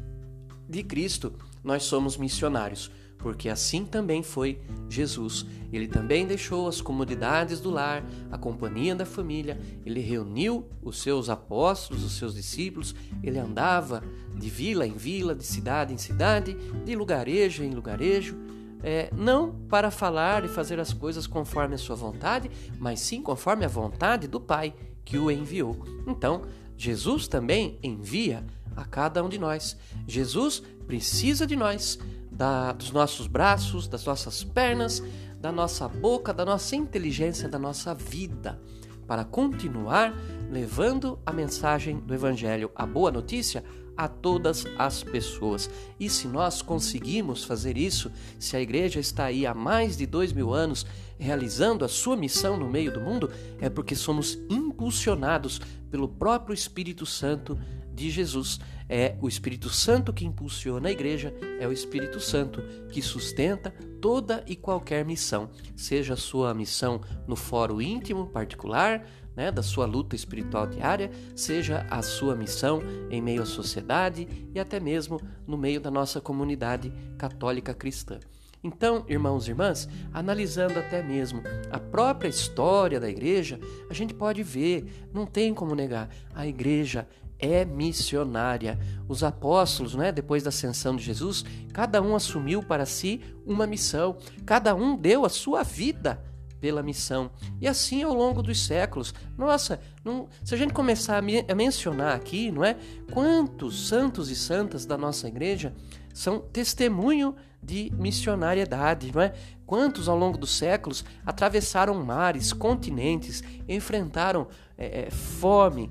de 0.68 0.82
Cristo, 0.82 1.32
nós 1.64 1.84
somos 1.84 2.16
missionários, 2.16 2.90
porque 3.20 3.48
assim 3.48 3.84
também 3.84 4.22
foi 4.22 4.60
Jesus. 4.88 5.46
Ele 5.72 5.86
também 5.86 6.26
deixou 6.26 6.66
as 6.66 6.80
comodidades 6.80 7.60
do 7.60 7.70
lar, 7.70 8.04
a 8.30 8.36
companhia 8.36 8.94
da 8.94 9.06
família, 9.06 9.60
ele 9.86 10.00
reuniu 10.00 10.66
os 10.82 11.00
seus 11.00 11.28
apóstolos, 11.28 12.04
os 12.04 12.16
seus 12.16 12.34
discípulos, 12.34 12.94
ele 13.22 13.38
andava 13.38 14.02
de 14.34 14.50
vila 14.50 14.86
em 14.86 14.94
vila, 14.94 15.34
de 15.34 15.44
cidade 15.44 15.94
em 15.94 15.98
cidade, 15.98 16.56
de 16.84 16.96
lugarejo 16.96 17.62
em 17.62 17.70
lugarejo 17.70 18.36
é, 18.82 19.10
não 19.14 19.52
para 19.68 19.90
falar 19.90 20.44
e 20.44 20.48
fazer 20.48 20.80
as 20.80 20.92
coisas 20.92 21.26
conforme 21.26 21.74
a 21.74 21.78
sua 21.78 21.96
vontade, 21.96 22.50
mas 22.78 23.00
sim 23.00 23.22
conforme 23.22 23.64
a 23.64 23.68
vontade 23.68 24.26
do 24.26 24.40
Pai 24.40 24.74
que 25.04 25.18
o 25.18 25.30
enviou. 25.30 25.84
Então, 26.06 26.42
Jesus 26.76 27.28
também 27.28 27.78
envia 27.82 28.44
a 28.76 28.84
cada 28.84 29.22
um 29.22 29.28
de 29.28 29.38
nós. 29.38 29.76
Jesus 30.06 30.62
precisa 30.86 31.46
de 31.46 31.56
nós, 31.56 31.98
da, 32.40 32.72
dos 32.72 32.90
nossos 32.90 33.26
braços, 33.26 33.86
das 33.86 34.06
nossas 34.06 34.42
pernas, 34.42 35.02
da 35.38 35.52
nossa 35.52 35.86
boca, 35.86 36.32
da 36.32 36.42
nossa 36.42 36.74
inteligência, 36.74 37.46
da 37.46 37.58
nossa 37.58 37.94
vida, 37.94 38.58
para 39.06 39.26
continuar 39.26 40.14
levando 40.50 41.18
a 41.26 41.34
mensagem 41.34 41.98
do 41.98 42.14
Evangelho, 42.14 42.70
a 42.74 42.86
boa 42.86 43.10
notícia, 43.10 43.62
a 43.94 44.08
todas 44.08 44.64
as 44.78 45.02
pessoas. 45.02 45.68
E 45.98 46.08
se 46.08 46.26
nós 46.26 46.62
conseguimos 46.62 47.44
fazer 47.44 47.76
isso, 47.76 48.10
se 48.38 48.56
a 48.56 48.60
igreja 48.62 48.98
está 48.98 49.24
aí 49.26 49.44
há 49.44 49.52
mais 49.52 49.94
de 49.98 50.06
dois 50.06 50.32
mil 50.32 50.54
anos 50.54 50.86
realizando 51.18 51.84
a 51.84 51.88
sua 51.88 52.16
missão 52.16 52.56
no 52.56 52.70
meio 52.70 52.90
do 52.90 53.02
mundo, 53.02 53.30
é 53.60 53.68
porque 53.68 53.94
somos 53.94 54.38
impulsionados 54.48 55.60
pelo 55.90 56.08
próprio 56.08 56.54
Espírito 56.54 57.04
Santo 57.04 57.58
de 58.00 58.10
Jesus. 58.10 58.58
É 58.88 59.14
o 59.20 59.28
Espírito 59.28 59.68
Santo 59.68 60.12
que 60.12 60.24
impulsiona 60.24 60.88
a 60.88 60.92
igreja, 60.92 61.32
é 61.60 61.68
o 61.68 61.72
Espírito 61.72 62.18
Santo 62.18 62.62
que 62.90 63.02
sustenta 63.02 63.70
toda 64.00 64.42
e 64.48 64.56
qualquer 64.56 65.04
missão, 65.04 65.50
seja 65.76 66.14
a 66.14 66.16
sua 66.16 66.52
missão 66.54 67.00
no 67.26 67.36
fórum 67.36 67.80
íntimo 67.80 68.26
particular, 68.26 69.06
né, 69.36 69.52
da 69.52 69.62
sua 69.62 69.86
luta 69.86 70.16
espiritual 70.16 70.66
diária, 70.66 71.10
seja 71.36 71.86
a 71.88 72.02
sua 72.02 72.34
missão 72.34 72.82
em 73.10 73.22
meio 73.22 73.42
à 73.42 73.46
sociedade 73.46 74.26
e 74.52 74.58
até 74.58 74.80
mesmo 74.80 75.20
no 75.46 75.56
meio 75.56 75.80
da 75.80 75.90
nossa 75.90 76.20
comunidade 76.20 76.92
católica 77.16 77.72
cristã. 77.72 78.18
Então, 78.62 79.04
irmãos 79.08 79.46
e 79.46 79.50
irmãs, 79.50 79.88
analisando 80.12 80.78
até 80.78 81.02
mesmo 81.02 81.42
a 81.70 81.78
própria 81.78 82.28
história 82.28 83.00
da 83.00 83.08
igreja, 83.08 83.58
a 83.88 83.94
gente 83.94 84.12
pode 84.12 84.42
ver, 84.42 85.08
não 85.14 85.24
tem 85.24 85.54
como 85.54 85.74
negar, 85.74 86.10
a 86.34 86.46
igreja 86.46 87.06
é 87.40 87.64
missionária. 87.64 88.78
Os 89.08 89.24
apóstolos, 89.24 89.94
né, 89.94 90.12
depois 90.12 90.42
da 90.42 90.50
ascensão 90.50 90.94
de 90.94 91.02
Jesus, 91.02 91.44
cada 91.72 92.00
um 92.00 92.14
assumiu 92.14 92.62
para 92.62 92.86
si 92.86 93.20
uma 93.46 93.66
missão, 93.66 94.16
cada 94.44 94.74
um 94.74 94.96
deu 94.96 95.24
a 95.24 95.28
sua 95.28 95.62
vida 95.62 96.22
pela 96.60 96.82
missão. 96.82 97.30
E 97.60 97.66
assim 97.66 98.02
ao 98.02 98.12
longo 98.12 98.42
dos 98.42 98.64
séculos. 98.64 99.14
Nossa, 99.36 99.80
não, 100.04 100.28
se 100.44 100.54
a 100.54 100.58
gente 100.58 100.74
começar 100.74 101.16
a, 101.16 101.22
me, 101.22 101.44
a 101.48 101.54
mencionar 101.54 102.14
aqui, 102.14 102.50
não 102.50 102.64
é? 102.64 102.76
Quantos 103.10 103.88
santos 103.88 104.30
e 104.30 104.36
santas 104.36 104.84
da 104.84 104.98
nossa 104.98 105.26
igreja 105.26 105.72
são 106.12 106.38
testemunho 106.38 107.34
de 107.62 107.90
missionariedade, 107.96 109.10
não 109.14 109.22
é? 109.22 109.32
Quantos 109.66 110.08
ao 110.08 110.18
longo 110.18 110.36
dos 110.36 110.56
séculos 110.56 111.04
atravessaram 111.24 111.94
mares, 111.94 112.52
continentes, 112.52 113.42
enfrentaram 113.68 114.48
é, 114.76 115.02
é, 115.02 115.10
fome, 115.10 115.90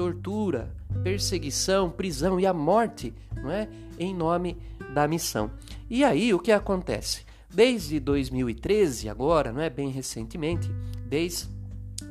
tortura, 0.00 0.74
perseguição, 1.02 1.90
prisão 1.90 2.40
e 2.40 2.46
a 2.46 2.54
morte, 2.54 3.12
não 3.36 3.50
é? 3.50 3.68
Em 3.98 4.14
nome 4.14 4.56
da 4.94 5.06
missão. 5.06 5.50
E 5.90 6.02
aí 6.02 6.32
o 6.32 6.38
que 6.38 6.50
acontece? 6.50 7.26
Desde 7.52 8.00
2013, 8.00 9.10
agora, 9.10 9.52
não 9.52 9.60
é 9.60 9.68
bem 9.68 9.90
recentemente, 9.90 10.70
desde 11.04 11.48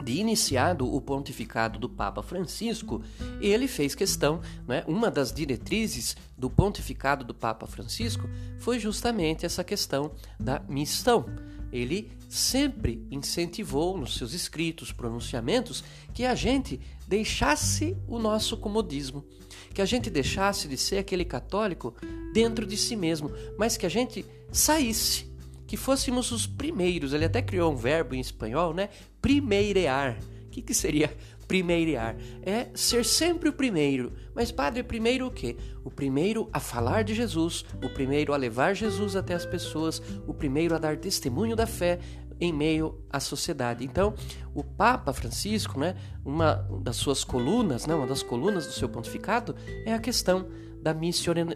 de 0.04 0.14
iniciado 0.14 0.94
o 0.94 1.02
pontificado 1.02 1.80
do 1.80 1.90
Papa 1.90 2.22
Francisco, 2.22 3.02
ele 3.42 3.68
fez 3.68 3.96
questão, 3.96 4.40
né, 4.68 4.84
uma 4.88 5.10
das 5.10 5.34
diretrizes 5.34 6.16
do 6.38 6.48
pontificado 6.48 7.26
do 7.26 7.34
Papa 7.34 7.66
Francisco 7.66 8.30
foi 8.60 8.80
justamente 8.80 9.48
essa 9.48 9.64
questão 9.64 10.12
da 10.40 10.62
missão. 10.70 11.26
Ele 11.72 12.12
sempre 12.30 13.06
incentivou 13.10 13.98
nos 13.98 14.16
seus 14.16 14.34
escritos, 14.34 14.92
pronunciamentos, 14.92 15.84
que 16.14 16.24
a 16.24 16.36
gente 16.36 16.80
deixasse 17.10 17.98
o 18.08 18.20
nosso 18.20 18.56
comodismo, 18.56 19.26
que 19.74 19.82
a 19.82 19.86
gente 19.86 20.12
deixasse 20.12 20.68
de 20.68 20.78
ser 20.78 21.00
aquele 21.00 21.26
católico 21.26 21.96
dentro 22.32 22.68
de 22.68 22.78
si 22.78 22.96
mesmo, 22.96 23.32
mas 23.58 23.76
que 23.76 23.86
a 23.86 23.90
gente 23.90 24.24
saísse 24.52 25.28
que 25.66 25.76
fôssemos 25.76 26.32
os 26.32 26.46
primeiros. 26.46 27.12
Ele 27.12 27.26
até 27.26 27.42
criou 27.42 27.74
um 27.74 27.76
verbo 27.76 28.14
em 28.14 28.20
espanhol, 28.20 28.74
né? 28.74 28.90
Primeirear. 29.20 30.20
O 30.46 30.50
que, 30.50 30.62
que 30.62 30.74
seria 30.74 31.16
primeirear? 31.48 32.16
É 32.44 32.68
ser 32.76 33.04
sempre 33.04 33.50
o 33.50 33.54
primeiro. 33.54 34.14
Mas, 34.36 34.52
padre, 34.52 34.84
primeiro 34.84 35.26
o 35.28 35.32
quê? 35.32 35.58
O 35.84 35.90
primeiro 35.90 36.48
a 36.54 36.60
falar 36.60 37.04
de 37.04 37.16
Jesus, 37.16 37.66
o 37.84 37.90
primeiro 37.90 38.34
a 38.34 38.38
levar 38.38 38.76
Jesus 38.76 39.16
até 39.16 39.34
as 39.34 39.46
pessoas, 39.46 40.02
o 40.28 40.34
primeiro 40.34 40.76
a 40.76 40.78
dar 40.78 40.98
testemunho 40.98 41.56
da 41.56 41.66
fé 41.66 42.00
em 42.40 42.54
meio 42.54 43.04
à 43.10 43.20
sociedade. 43.20 43.84
Então, 43.84 44.14
o 44.54 44.64
Papa 44.64 45.12
Francisco, 45.14 45.80
né, 45.80 45.96
uma 46.24 46.56
das 46.82 46.96
suas 46.96 47.24
colunas, 47.24 47.86
né, 47.86 47.94
uma 47.94 48.08
das 48.08 48.24
colunas 48.24 48.66
do 48.66 48.74
seu 48.74 48.88
pontificado 48.88 49.56
é 49.86 49.94
a 49.94 50.00
questão 50.00 50.48
da 50.82 50.94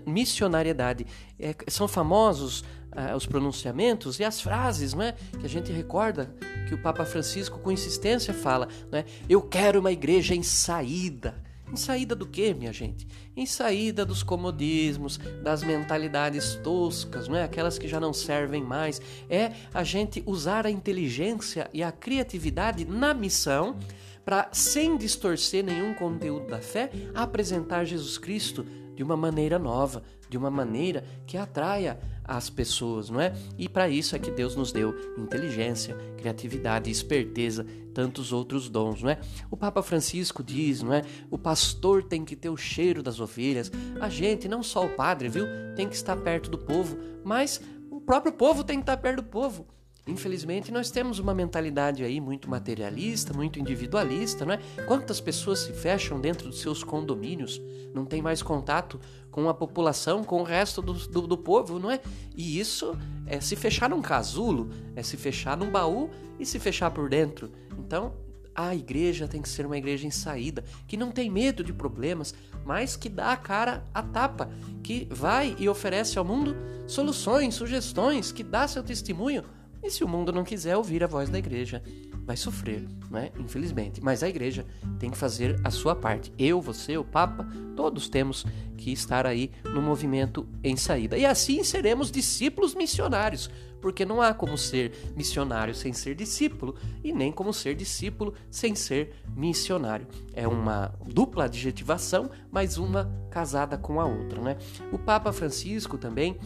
missionariedade. 0.06 1.06
É, 1.40 1.56
são 1.68 1.88
famosos 1.88 2.62
uh, 2.62 3.16
os 3.16 3.26
pronunciamentos 3.26 4.20
e 4.20 4.24
as 4.24 4.42
frases 4.42 4.94
né, 4.94 5.16
que 5.40 5.46
a 5.46 5.50
gente 5.50 5.72
recorda 5.72 6.36
que 6.68 6.74
o 6.74 6.82
Papa 6.82 7.06
Francisco, 7.06 7.60
com 7.60 7.72
insistência, 7.72 8.34
fala: 8.34 8.68
né, 8.92 9.06
Eu 9.30 9.42
quero 9.42 9.80
uma 9.80 9.92
igreja 9.92 10.36
em 10.36 10.44
saída. 10.44 11.43
Em 11.74 11.76
saída 11.76 12.16
do 12.16 12.28
que, 12.28 12.54
minha 12.54 12.72
gente? 12.72 13.08
Em 13.36 13.48
saída 13.48 14.06
dos 14.06 14.22
comodismos, 14.22 15.18
das 15.42 15.64
mentalidades 15.64 16.54
toscas, 16.64 17.28
não 17.28 17.36
é? 17.36 17.44
Aquelas 17.44 17.80
que 17.80 17.88
já 17.88 18.00
não 18.00 18.14
servem 18.14 18.64
mais. 18.64 19.02
É 19.28 19.54
a 19.74 19.84
gente 19.84 20.22
usar 20.28 20.68
a 20.68 20.70
inteligência 20.70 21.68
e 21.74 21.82
a 21.82 21.92
criatividade 21.92 22.86
na 22.86 23.12
missão 23.12 23.76
para, 24.24 24.50
sem 24.52 24.96
distorcer 24.96 25.64
nenhum 25.64 25.96
conteúdo 25.96 26.46
da 26.46 26.60
fé, 26.60 26.92
apresentar 27.16 27.86
Jesus 27.86 28.20
Cristo 28.20 28.64
de 28.94 29.02
uma 29.02 29.18
maneira 29.18 29.58
nova, 29.58 30.04
de 30.30 30.38
uma 30.38 30.52
maneira 30.52 31.04
que 31.26 31.38
atraia 31.38 32.00
as 32.24 32.50
pessoas, 32.50 33.10
não 33.10 33.20
é? 33.20 33.34
E 33.58 33.68
para 33.68 33.90
isso 33.90 34.16
é 34.16 34.20
que 34.20 34.32
Deus 34.32 34.56
nos 34.56 34.72
deu 34.72 34.96
inteligência, 35.18 35.96
criatividade, 36.18 36.90
esperteza, 36.90 37.66
tantos 37.94 38.32
outros 38.32 38.70
dons, 38.70 39.04
não 39.04 39.10
é? 39.10 39.20
O 39.52 39.58
Papa 39.58 39.84
Francisco 39.84 40.44
diz, 40.44 40.82
não 40.82 40.94
é? 40.94 41.04
O 41.30 41.38
pastor 41.38 42.04
tem 42.04 42.24
que 42.24 42.36
ter 42.36 42.50
o 42.50 42.58
cheiro 42.58 43.04
das 43.04 43.20
ovelhas. 43.20 43.72
A 44.00 44.10
gente, 44.10 44.48
não 44.48 44.64
só 44.64 44.86
o 44.86 44.90
padre, 44.90 45.30
viu? 45.30 45.46
Tem 45.76 45.88
que 45.88 45.96
estar 45.96 46.16
perto 46.18 46.50
do 46.50 46.58
povo, 46.58 46.98
mas 47.24 47.62
o 47.90 48.00
próprio 48.02 48.34
povo 48.34 48.64
tem 48.64 48.78
que 48.78 48.84
estar 48.84 48.98
perto 48.98 49.18
do 49.18 49.24
povo. 49.24 49.68
Infelizmente, 50.06 50.70
nós 50.70 50.92
temos 50.92 51.18
uma 51.18 51.34
mentalidade 51.34 52.04
aí 52.04 52.20
muito 52.20 52.50
materialista, 52.50 53.34
muito 53.34 53.58
individualista, 53.58 54.46
não 54.46 54.54
é? 54.54 54.60
Quantas 54.86 55.22
pessoas 55.22 55.60
se 55.60 55.72
fecham 55.72 56.20
dentro 56.20 56.50
dos 56.50 56.60
seus 56.60 56.84
condomínios, 56.84 57.62
não 57.94 58.04
tem 58.06 58.22
mais 58.22 58.42
contato 58.42 59.00
com 59.32 59.48
a 59.48 59.54
população, 59.54 60.22
com 60.22 60.42
o 60.42 60.44
resto 60.44 60.82
do, 60.82 60.94
do, 60.94 61.22
do 61.22 61.38
povo, 61.38 61.80
não 61.80 61.90
é? 61.90 62.02
E 62.36 62.60
isso 62.60 62.98
é 63.26 63.40
se 63.40 63.56
fechar 63.56 63.90
num 63.90 64.02
casulo, 64.02 64.70
é 64.94 65.02
se 65.02 65.16
fechar 65.16 65.56
num 65.56 65.72
baú 65.72 66.10
e 66.38 66.46
se 66.46 66.60
fechar 66.60 66.92
por 66.92 67.08
dentro. 67.10 67.50
Então, 67.80 68.14
a 68.54 68.76
igreja 68.76 69.26
tem 69.26 69.42
que 69.42 69.50
ser 69.50 69.66
uma 69.66 69.78
igreja 69.78 70.06
em 70.06 70.12
saída, 70.12 70.66
que 70.86 70.98
não 70.98 71.12
tem 71.12 71.30
medo 71.30 71.64
de 71.64 71.72
problemas, 71.72 72.36
mas 72.66 72.98
que 72.98 73.08
dá 73.08 73.32
a 73.32 73.38
cara 73.38 73.86
a 73.94 74.04
tapa, 74.04 74.50
que 74.84 75.08
vai 75.10 75.56
e 75.58 75.70
oferece 75.70 76.20
ao 76.20 76.26
mundo 76.26 76.56
soluções, 76.86 77.56
sugestões, 77.56 78.34
que 78.34 78.44
dá 78.44 78.68
seu 78.68 78.84
testemunho 78.84 79.44
e 79.84 79.92
se 79.92 80.04
o 80.04 80.08
mundo 80.08 80.32
não 80.32 80.44
quiser 80.44 80.78
ouvir 80.78 81.04
a 81.04 81.08
voz 81.08 81.30
da 81.30 81.38
igreja, 81.38 81.84
vai 82.26 82.38
sofrer, 82.38 82.88
né? 83.12 83.32
infelizmente. 83.38 84.02
Mas 84.02 84.24
a 84.24 84.30
igreja 84.30 84.66
tem 84.98 85.10
que 85.10 85.18
fazer 85.18 85.60
a 85.64 85.70
sua 85.70 85.94
parte. 85.94 86.32
Eu, 86.40 86.62
você, 86.62 86.98
o 86.98 87.04
Papa, 87.04 87.46
todos 87.76 88.08
temos 88.08 88.46
que 88.78 88.92
estar 88.92 89.28
aí 89.28 89.52
no 89.66 89.82
movimento 89.82 90.48
em 90.64 90.78
saída. 90.78 91.18
E 91.18 91.26
assim 91.26 91.64
seremos 91.64 92.10
discípulos 92.10 92.74
missionários, 92.74 93.50
porque 93.82 94.06
não 94.06 94.22
há 94.22 94.34
como 94.34 94.58
ser 94.58 94.94
missionário 95.18 95.76
sem 95.76 95.92
ser 95.92 96.16
discípulo 96.16 96.76
e 97.04 97.12
nem 97.12 97.32
como 97.32 97.54
ser 97.54 97.76
discípulo 97.76 98.34
sem 98.50 98.76
ser 98.76 99.14
missionário. 99.36 100.08
É 100.34 100.48
uma 100.48 100.94
dupla 101.06 101.46
adjetivação, 101.46 102.30
mas 102.50 102.78
uma 102.78 103.12
casada 103.30 103.78
com 103.78 104.00
a 104.00 104.06
outra. 104.06 104.42
Né? 104.42 104.58
O 104.94 104.98
Papa 104.98 105.34
Francisco 105.34 105.98
também 105.98 106.38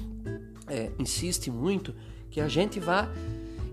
é, 0.68 0.92
insiste 0.98 1.52
muito 1.52 1.94
que 2.38 2.42
a 2.42 2.48
gente 2.48 2.80
vá 2.80 3.10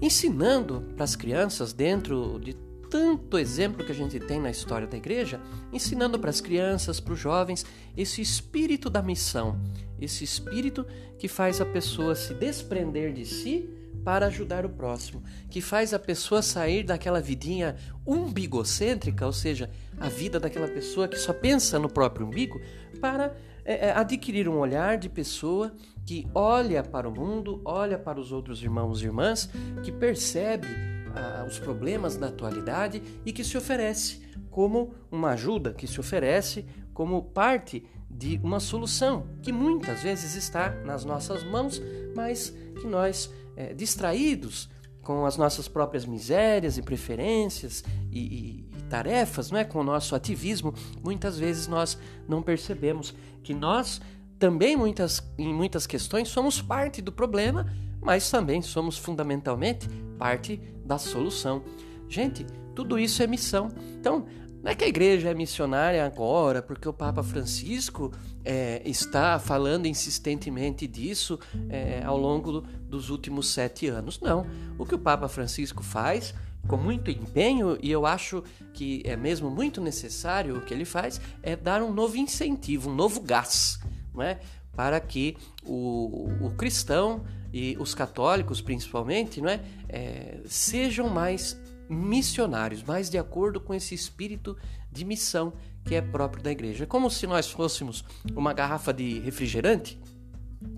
ensinando 0.00 0.81
para 0.96 1.05
as 1.05 1.14
crianças 1.14 1.74
dentro 1.74 2.40
de 2.42 2.55
tanto 2.88 3.37
exemplo 3.37 3.85
que 3.85 3.92
a 3.92 3.94
gente 3.94 4.18
tem 4.18 4.40
na 4.40 4.50
história 4.50 4.87
da 4.87 4.96
igreja, 4.96 5.38
ensinando 5.70 6.18
para 6.18 6.31
as 6.31 6.40
crianças, 6.40 6.98
para 6.98 7.12
os 7.12 7.18
jovens, 7.18 7.66
esse 7.94 8.22
espírito 8.22 8.88
da 8.88 9.03
missão, 9.03 9.61
esse 10.00 10.24
espírito 10.24 10.87
que 11.18 11.29
faz 11.29 11.61
a 11.61 11.66
pessoa 11.66 12.14
se 12.14 12.33
desprender 12.33 13.12
de 13.12 13.27
si 13.27 13.68
para 14.03 14.29
ajudar 14.29 14.64
o 14.64 14.70
próximo, 14.70 15.22
que 15.50 15.61
faz 15.61 15.92
a 15.92 15.98
pessoa 15.98 16.40
sair 16.40 16.85
daquela 16.85 17.20
vidinha 17.20 17.77
umbigocêntrica, 18.07 19.27
ou 19.27 19.33
seja, 19.35 19.68
a 20.00 20.09
vida 20.09 20.40
daquela 20.40 20.68
pessoa 20.68 21.07
que 21.07 21.18
só 21.18 21.35
pensa 21.35 21.79
no 21.79 21.90
próprio 21.90 22.27
umbigo, 22.27 22.59
para 22.98 23.37
é, 23.64 23.88
é, 23.88 23.92
adquirir 23.92 24.48
um 24.48 24.59
olhar 24.59 24.98
de 24.98 25.09
pessoa 25.09 25.74
que 26.05 26.27
olha 26.35 26.83
para 26.83 27.09
o 27.09 27.12
mundo, 27.12 27.62
olha 27.64 27.98
para 27.98 28.20
os 28.20 28.31
outros 28.31 28.62
irmãos 28.62 29.00
e 29.00 29.07
irmãs, 29.07 29.48
que 29.83 29.90
percebe 29.90 30.68
ah, 31.14 31.44
os 31.48 31.59
problemas 31.59 32.16
da 32.16 32.27
atualidade 32.27 33.03
e 33.24 33.33
que 33.33 33.42
se 33.42 33.57
oferece 33.57 34.22
como 34.50 34.94
uma 35.11 35.31
ajuda, 35.31 35.72
que 35.72 35.87
se 35.87 35.98
oferece 35.98 36.66
como 36.92 37.22
parte 37.22 37.85
de 38.11 38.38
uma 38.44 38.61
solução 38.61 39.27
que 39.42 39.50
muitas 39.50 40.03
vezes 40.03 40.37
está 40.37 40.70
nas 40.85 41.05
nossas 41.05 41.42
mãos, 41.42 41.83
mas 42.14 42.55
que 42.81 42.87
nós, 42.87 43.33
é, 43.57 43.74
distraídos 43.74 44.68
com 45.03 45.27
as 45.27 45.37
nossas 45.37 45.68
próprias 45.68 46.07
misérias 46.07 46.79
e 46.79 46.83
preferências 46.83 47.85
e, 48.11 48.20
e, 48.20 48.74
tarefas, 48.95 49.51
não 49.51 49.59
é, 49.59 49.65
com 49.65 49.81
o 49.81 49.85
nosso 49.85 50.15
ativismo, 50.15 50.73
muitas 51.03 51.37
vezes 51.37 51.67
nós 51.67 51.99
não 52.29 52.41
percebemos 52.41 53.13
que 53.43 53.53
nós 53.53 54.01
também 54.39 54.77
muitas, 54.77 55.21
em 55.37 55.53
muitas 55.53 55.85
questões 55.85 56.29
somos 56.29 56.63
parte 56.63 57.03
do 57.03 57.11
problema, 57.11 57.67
mas 58.01 58.31
também 58.31 58.63
somos 58.63 58.97
fundamentalmente 58.97 59.89
parte 60.17 60.61
da 60.85 60.97
solução. 60.97 61.65
Gente, 62.09 62.47
tudo 62.73 62.97
isso 62.97 63.21
é 63.21 63.27
missão. 63.27 63.69
Então, 63.99 64.27
não 64.63 64.71
é 64.71 64.77
que 64.77 64.85
a 64.85 64.89
igreja 64.89 65.29
é 65.29 65.35
missionária 65.35 66.07
agora, 66.07 66.63
porque 66.63 66.89
o 66.89 66.93
Papa 66.93 67.25
Francisco 67.25 68.13
é, 68.45 68.81
está 68.89 69.41
falando 69.41 69.87
insistentemente 69.87 70.87
disso 70.87 71.37
é, 71.69 72.01
ao 72.05 72.17
longo 72.17 72.53
do, 72.53 72.61
dos 72.61 73.11
últimos 73.11 73.49
sete 73.49 73.89
anos. 73.89 74.21
Não. 74.21 74.47
O 74.79 74.87
que 74.87 74.95
o 74.95 74.99
Papa 74.99 75.27
Francisco 75.27 75.83
faz 75.83 76.33
com 76.66 76.77
muito 76.77 77.11
empenho, 77.11 77.79
e 77.83 77.90
eu 77.90 78.07
acho 78.07 78.42
que 78.72 79.03
é 79.05 79.16
mesmo 79.16 79.50
muito 79.50 79.81
necessário 79.81 80.57
o 80.57 80.61
que 80.61 80.72
ele 80.72 80.85
faz, 80.85 81.20
é 81.42 81.55
dar 81.55 81.83
um 81.83 81.92
novo 81.92 82.16
incentivo, 82.16 82.90
um 82.90 82.94
novo 82.94 83.20
gás 83.20 83.79
não 84.14 84.22
é? 84.22 84.38
para 84.74 84.98
que 85.00 85.37
o, 85.64 86.29
o 86.40 86.50
cristão 86.57 87.24
e 87.53 87.77
os 87.79 87.94
católicos, 87.94 88.61
principalmente, 88.61 89.40
não 89.40 89.48
é? 89.48 89.61
é? 89.88 90.40
sejam 90.46 91.09
mais 91.09 91.61
missionários, 91.88 92.83
mais 92.83 93.11
de 93.11 93.18
acordo 93.18 93.61
com 93.61 93.74
esse 93.74 93.94
espírito 93.94 94.57
de 94.90 95.05
missão 95.05 95.53
que 95.85 95.94
é 95.94 96.00
próprio 96.00 96.42
da 96.42 96.50
igreja. 96.50 96.85
É 96.85 96.87
como 96.87 97.11
se 97.11 97.27
nós 97.27 97.50
fôssemos 97.50 98.05
uma 98.35 98.53
garrafa 98.53 98.92
de 98.92 99.20
refrigerante 99.20 100.00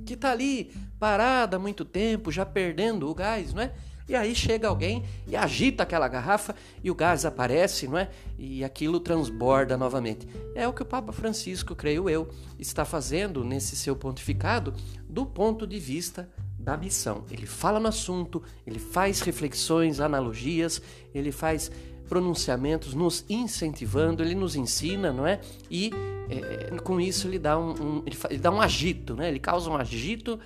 que 0.05 0.15
está 0.15 0.33
ali 0.33 0.73
parada 0.99 1.57
há 1.57 1.61
muito 1.61 1.85
tempo, 1.85 2.33
já 2.33 2.45
perdendo 2.45 3.09
o 3.09 3.15
gás, 3.15 3.55
não 3.55 3.63
é? 3.63 3.73
E 4.09 4.15
aí 4.15 4.35
chega 4.35 4.69
alguém 4.69 5.03
e 5.27 5.35
agita 5.35 5.83
aquela 5.83 6.07
garrafa 6.07 6.55
e 6.83 6.91
o 6.91 6.95
gás 6.95 7.25
aparece, 7.25 7.89
não 7.89 7.99
é? 7.99 8.09
E 8.39 8.63
aquilo 8.63 9.01
transborda 9.01 9.77
novamente. 9.77 10.29
É 10.55 10.67
o 10.69 10.73
que 10.73 10.83
o 10.83 10.87
Papa 10.87 11.13
Francisco, 11.13 11.75
creio 11.75 12.09
eu, 12.09 12.29
está 12.59 12.85
fazendo 12.85 13.43
nesse 13.43 13.75
seu 13.75 13.97
pontificado 13.97 14.73
do 15.09 15.27
ponto 15.27 15.67
de 15.67 15.81
vista 15.81 16.29
da 16.59 16.77
missão. 16.77 17.25
Ele 17.31 17.47
fala 17.47 17.81
no 17.81 17.89
assunto, 17.89 18.43
ele 18.67 18.79
faz 18.79 19.21
reflexões, 19.21 20.01
analogias, 20.01 20.81
ele 21.13 21.33
faz 21.33 21.71
pronunciamentos 22.09 22.95
nos 22.95 23.25
incentivando, 23.29 24.23
ele 24.23 24.35
nos 24.35 24.55
ensina, 24.55 25.13
não 25.13 25.27
é? 25.27 25.41
E 25.71 25.91
é, 26.29 26.77
com 26.79 27.01
isso 27.01 27.27
ele 27.27 27.39
dá 27.39 27.59
um, 27.59 27.71
um 27.71 28.03
ele, 28.07 28.17
ele, 28.31 28.39
dá 28.39 28.51
um 28.51 28.61
agito, 28.61 29.15
né? 29.15 29.29
Ele 29.29 29.41
causa 29.41 29.69
um 29.69 29.77
agito 29.77 30.39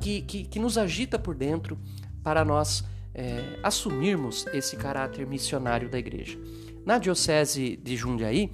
que, 0.00 0.22
que, 0.22 0.44
que 0.44 0.58
nos 0.58 0.76
agita 0.76 1.18
por 1.18 1.34
dentro 1.34 1.78
para 2.22 2.44
nós 2.44 2.84
é, 3.14 3.58
assumirmos 3.62 4.46
esse 4.52 4.76
caráter 4.76 5.26
missionário 5.26 5.88
da 5.88 5.98
igreja. 5.98 6.38
Na 6.84 6.98
diocese 6.98 7.76
de 7.76 7.96
Jundiaí, 7.96 8.50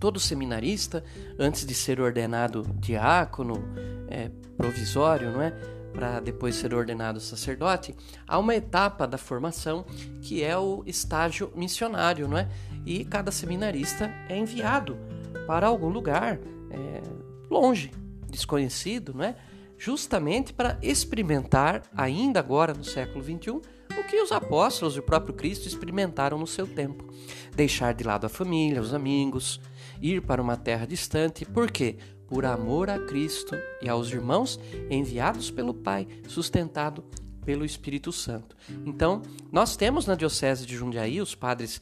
todo 0.00 0.18
seminarista, 0.18 1.04
antes 1.38 1.64
de 1.64 1.74
ser 1.74 2.00
ordenado 2.00 2.62
diácono 2.78 3.64
é, 4.08 4.30
provisório, 4.56 5.32
não 5.32 5.42
é? 5.42 5.52
para 5.94 6.18
depois 6.18 6.56
ser 6.56 6.74
ordenado 6.74 7.20
sacerdote, 7.20 7.94
há 8.26 8.38
uma 8.38 8.54
etapa 8.54 9.06
da 9.06 9.16
formação 9.16 9.86
que 10.20 10.42
é 10.42 10.58
o 10.58 10.82
estágio 10.86 11.52
missionário, 11.54 12.26
não 12.26 12.36
é? 12.36 12.48
E 12.84 13.04
cada 13.04 13.30
seminarista 13.30 14.12
é 14.28 14.36
enviado 14.36 14.98
para 15.46 15.68
algum 15.68 15.88
lugar 15.88 16.38
é, 16.70 17.02
longe, 17.48 17.92
desconhecido, 18.28 19.14
não 19.14 19.24
é? 19.24 19.36
Justamente 19.84 20.54
para 20.54 20.78
experimentar, 20.80 21.82
ainda 21.94 22.40
agora 22.40 22.72
no 22.72 22.82
século 22.82 23.22
XXI, 23.22 23.50
o 23.50 24.04
que 24.08 24.18
os 24.22 24.32
apóstolos 24.32 24.96
e 24.96 25.00
o 25.00 25.02
próprio 25.02 25.34
Cristo 25.34 25.68
experimentaram 25.68 26.38
no 26.38 26.46
seu 26.46 26.66
tempo. 26.66 27.12
Deixar 27.54 27.92
de 27.92 28.02
lado 28.02 28.24
a 28.24 28.30
família, 28.30 28.80
os 28.80 28.94
amigos, 28.94 29.60
ir 30.00 30.22
para 30.22 30.40
uma 30.40 30.56
terra 30.56 30.86
distante. 30.86 31.44
Por 31.44 31.70
quê? 31.70 31.98
por 32.26 32.46
amor 32.46 32.88
a 32.88 32.98
Cristo 32.98 33.54
e 33.82 33.88
aos 33.88 34.10
irmãos 34.10 34.58
enviados 34.90 35.50
pelo 35.50 35.74
Pai, 35.74 36.08
sustentado 36.26 37.04
pelo 37.44 37.66
Espírito 37.66 38.10
Santo. 38.10 38.56
Então, 38.86 39.20
nós 39.52 39.76
temos 39.76 40.06
na 40.06 40.14
Diocese 40.14 40.64
de 40.64 40.74
Jundiaí 40.74 41.20
os 41.20 41.34
padres 41.34 41.80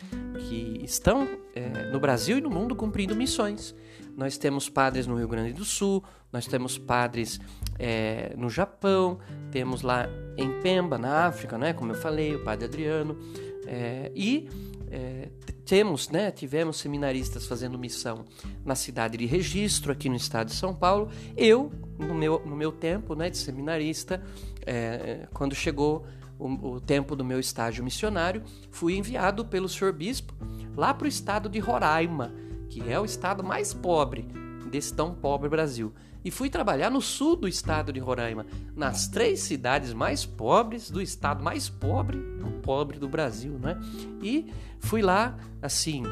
que 0.49 0.81
estão 0.85 1.29
é, 1.55 1.91
no 1.91 2.01
Brasil 2.01 2.38
e 2.38 2.41
no 2.41 2.51
mundo 2.51 2.75
cumprindo 2.75 3.15
missões. 3.15 3.75
Nós 4.16 4.37
temos 4.37 4.68
padres 4.68 5.07
no 5.07 5.16
Rio 5.16 5.29
Grande 5.29 5.53
do 5.53 5.64
Sul, 5.64 6.03
nós 6.33 6.46
temos 6.46 6.79
padres 6.79 7.40
é, 7.79 8.35
no 8.37 8.48
Japão, 8.48 9.18
temos 9.51 9.83
lá 9.83 10.09
em 10.37 10.61
Pemba, 10.61 10.98
na 10.98 11.27
África, 11.27 11.59
né, 11.59 11.72
como 11.72 11.92
eu 11.92 11.96
falei, 11.96 12.35
o 12.35 12.44
padre 12.44 12.64
Adriano, 12.66 13.18
é, 13.66 14.11
e 14.14 14.48
é, 14.90 15.29
temos, 15.64 16.11
né, 16.11 16.31
tivemos 16.31 16.77
seminaristas 16.77 17.46
fazendo 17.46 17.79
missão 17.79 18.27
na 18.64 18.75
cidade 18.75 19.16
de 19.16 19.25
Registro, 19.25 19.90
aqui 19.90 20.09
no 20.09 20.16
estado 20.16 20.48
de 20.48 20.55
São 20.55 20.75
Paulo. 20.75 21.09
Eu, 21.35 21.72
no 21.98 22.14
meu, 22.14 22.42
no 22.44 22.55
meu 22.55 22.70
tempo 22.70 23.14
né, 23.14 23.31
de 23.31 23.38
seminarista, 23.38 24.22
é, 24.66 25.27
quando 25.33 25.55
chegou 25.55 26.05
o, 26.38 26.75
o, 26.75 26.81
tempo 26.81 27.16
do 27.16 27.25
meu 27.25 27.40
estágio 27.40 27.83
missionário, 27.83 28.42
fui 28.70 28.94
enviado 28.96 29.46
pelo 29.46 29.68
senhor 29.68 29.92
bispo 29.92 30.35
lá 30.77 30.92
para 30.92 31.07
o 31.07 31.09
estado 31.09 31.48
de 31.48 31.59
Roraima, 31.59 32.35
que 32.73 32.91
é 32.91 32.99
o 32.99 33.05
estado 33.05 33.45
mais 33.45 33.75
pobre 33.75 34.27
desse 34.71 34.95
tão 34.95 35.15
pobre 35.15 35.51
Brasil. 35.51 35.93
E 36.25 36.31
fui 36.31 36.49
trabalhar 36.49 36.89
no 36.89 37.03
sul 37.03 37.37
do 37.37 37.47
estado 37.47 37.93
de 37.93 38.01
Roraima, 38.01 38.47
nas 38.75 39.07
três 39.07 39.41
cidades 39.41 39.93
mais 39.93 40.25
pobres 40.25 40.91
do 40.91 41.03
estado 41.03 41.45
mais 41.45 41.69
pobre 41.69 42.17
do 42.17 42.51
pobre 42.63 42.99
do 42.99 43.09
Brasil, 43.09 43.59
né? 43.59 43.79
E 44.23 44.51
fui 44.79 45.03
lá, 45.03 45.37
assim, 45.61 46.03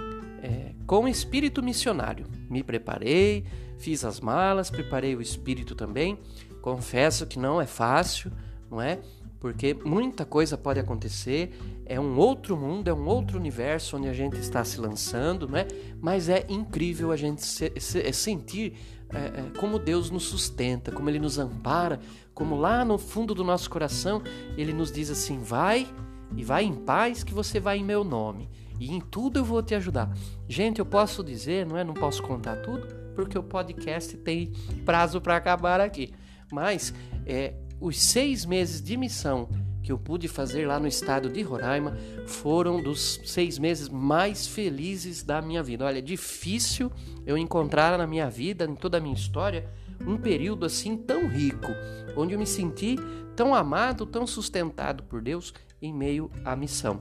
é, 0.42 0.75
com 0.87 1.09
espírito 1.09 1.62
missionário. 1.62 2.27
Me 2.51 2.62
preparei, 2.62 3.46
fiz 3.79 4.05
as 4.05 4.20
malas, 4.20 4.68
preparei 4.68 5.16
o 5.16 5.23
espírito 5.23 5.75
também. 5.75 6.18
Confesso 6.61 7.27
que 7.27 7.38
não 7.38 7.59
é 7.59 7.66
fácil, 7.66 8.31
não 8.70 8.83
é? 8.83 8.99
Porque 9.40 9.74
muita 9.85 10.26
coisa 10.26 10.59
pode 10.59 10.79
acontecer, 10.79 11.59
é 11.87 11.98
um 11.98 12.18
outro 12.18 12.57
mundo, 12.59 12.88
é 12.88 12.94
um 12.94 13.07
outro 13.07 13.38
universo 13.38 13.96
onde 13.96 14.07
a 14.07 14.12
gente 14.12 14.38
está 14.38 14.62
se 14.62 14.79
lançando, 14.79 15.48
não 15.48 15.57
é? 15.57 15.66
Mas 15.98 16.29
é 16.29 16.44
incrível 16.48 17.11
a 17.11 17.16
gente 17.16 17.42
se, 17.42 17.72
se, 17.81 18.12
sentir 18.12 18.74
é, 19.09 19.18
é, 19.18 19.59
como 19.59 19.79
Deus 19.79 20.11
nos 20.11 20.24
sustenta, 20.24 20.92
como 20.92 21.09
Ele 21.09 21.18
nos 21.18 21.38
ampara, 21.38 21.98
como 22.35 22.55
lá 22.55 22.85
no 22.85 22.98
fundo 22.98 23.35
do 23.35 23.42
nosso 23.42 23.70
coração 23.70 24.22
Ele 24.59 24.74
nos 24.74 24.92
diz 24.92 25.11
assim: 25.11 25.38
vai 25.38 25.88
e 26.37 26.44
vai 26.44 26.64
em 26.64 26.74
paz, 26.74 27.24
que 27.24 27.33
você 27.33 27.59
vai 27.59 27.79
em 27.79 27.85
meu 27.85 28.05
nome, 28.05 28.48
e 28.79 28.94
em 28.94 29.00
tudo 29.00 29.38
eu 29.38 29.44
vou 29.44 29.62
te 29.62 29.74
ajudar. 29.74 30.14
Gente, 30.46 30.81
eu 30.81 30.87
posso 30.87 31.24
dizer, 31.24 31.64
não 31.64 31.79
é? 31.79 31.83
Não 31.83 31.94
posso 31.94 32.22
contar 32.22 32.57
tudo, 32.57 32.87
porque 33.14 33.38
o 33.38 33.42
podcast 33.42 34.18
tem 34.18 34.53
prazo 34.85 35.18
para 35.18 35.35
acabar 35.35 35.81
aqui, 35.81 36.12
mas 36.53 36.92
é, 37.24 37.55
os 37.81 37.99
seis 37.99 38.45
meses 38.45 38.83
de 38.83 38.97
missão 38.97 39.49
que 39.83 39.90
eu 39.90 39.99
pude 39.99 40.29
fazer 40.29 40.66
lá 40.66 40.79
no 40.79 40.87
estado 40.87 41.31
de 41.31 41.40
Roraima 41.43 41.97
foram 42.27 42.83
dos 42.83 43.21
seis 43.25 43.59
meses 43.59 43.88
mais 43.88 44.47
felizes 44.47 45.23
da 45.23 45.40
minha 45.40 45.62
vida. 45.62 45.87
Olha, 45.87 45.99
é 45.99 46.03
difícil 46.03 46.93
eu 47.27 47.38
encontrar 47.38 47.97
na 47.97 48.07
minha 48.07 48.29
vida, 48.29 48.64
em 48.66 48.75
toda 48.75 48.99
a 48.99 49.01
minha 49.01 49.14
história, 49.14 49.69
um 50.07 50.16
período 50.16 50.66
assim 50.66 50.97
tão 50.97 51.27
rico, 51.27 51.69
onde 52.16 52.35
eu 52.35 52.38
me 52.38 52.47
senti 52.47 52.97
tão 53.35 53.55
amado, 53.55 54.05
tão 54.05 54.27
sustentado 54.27 55.03
por 55.05 55.23
Deus 55.23 55.55
em 55.81 55.93
meio 55.93 56.31
à 56.45 56.55
missão. 56.55 57.01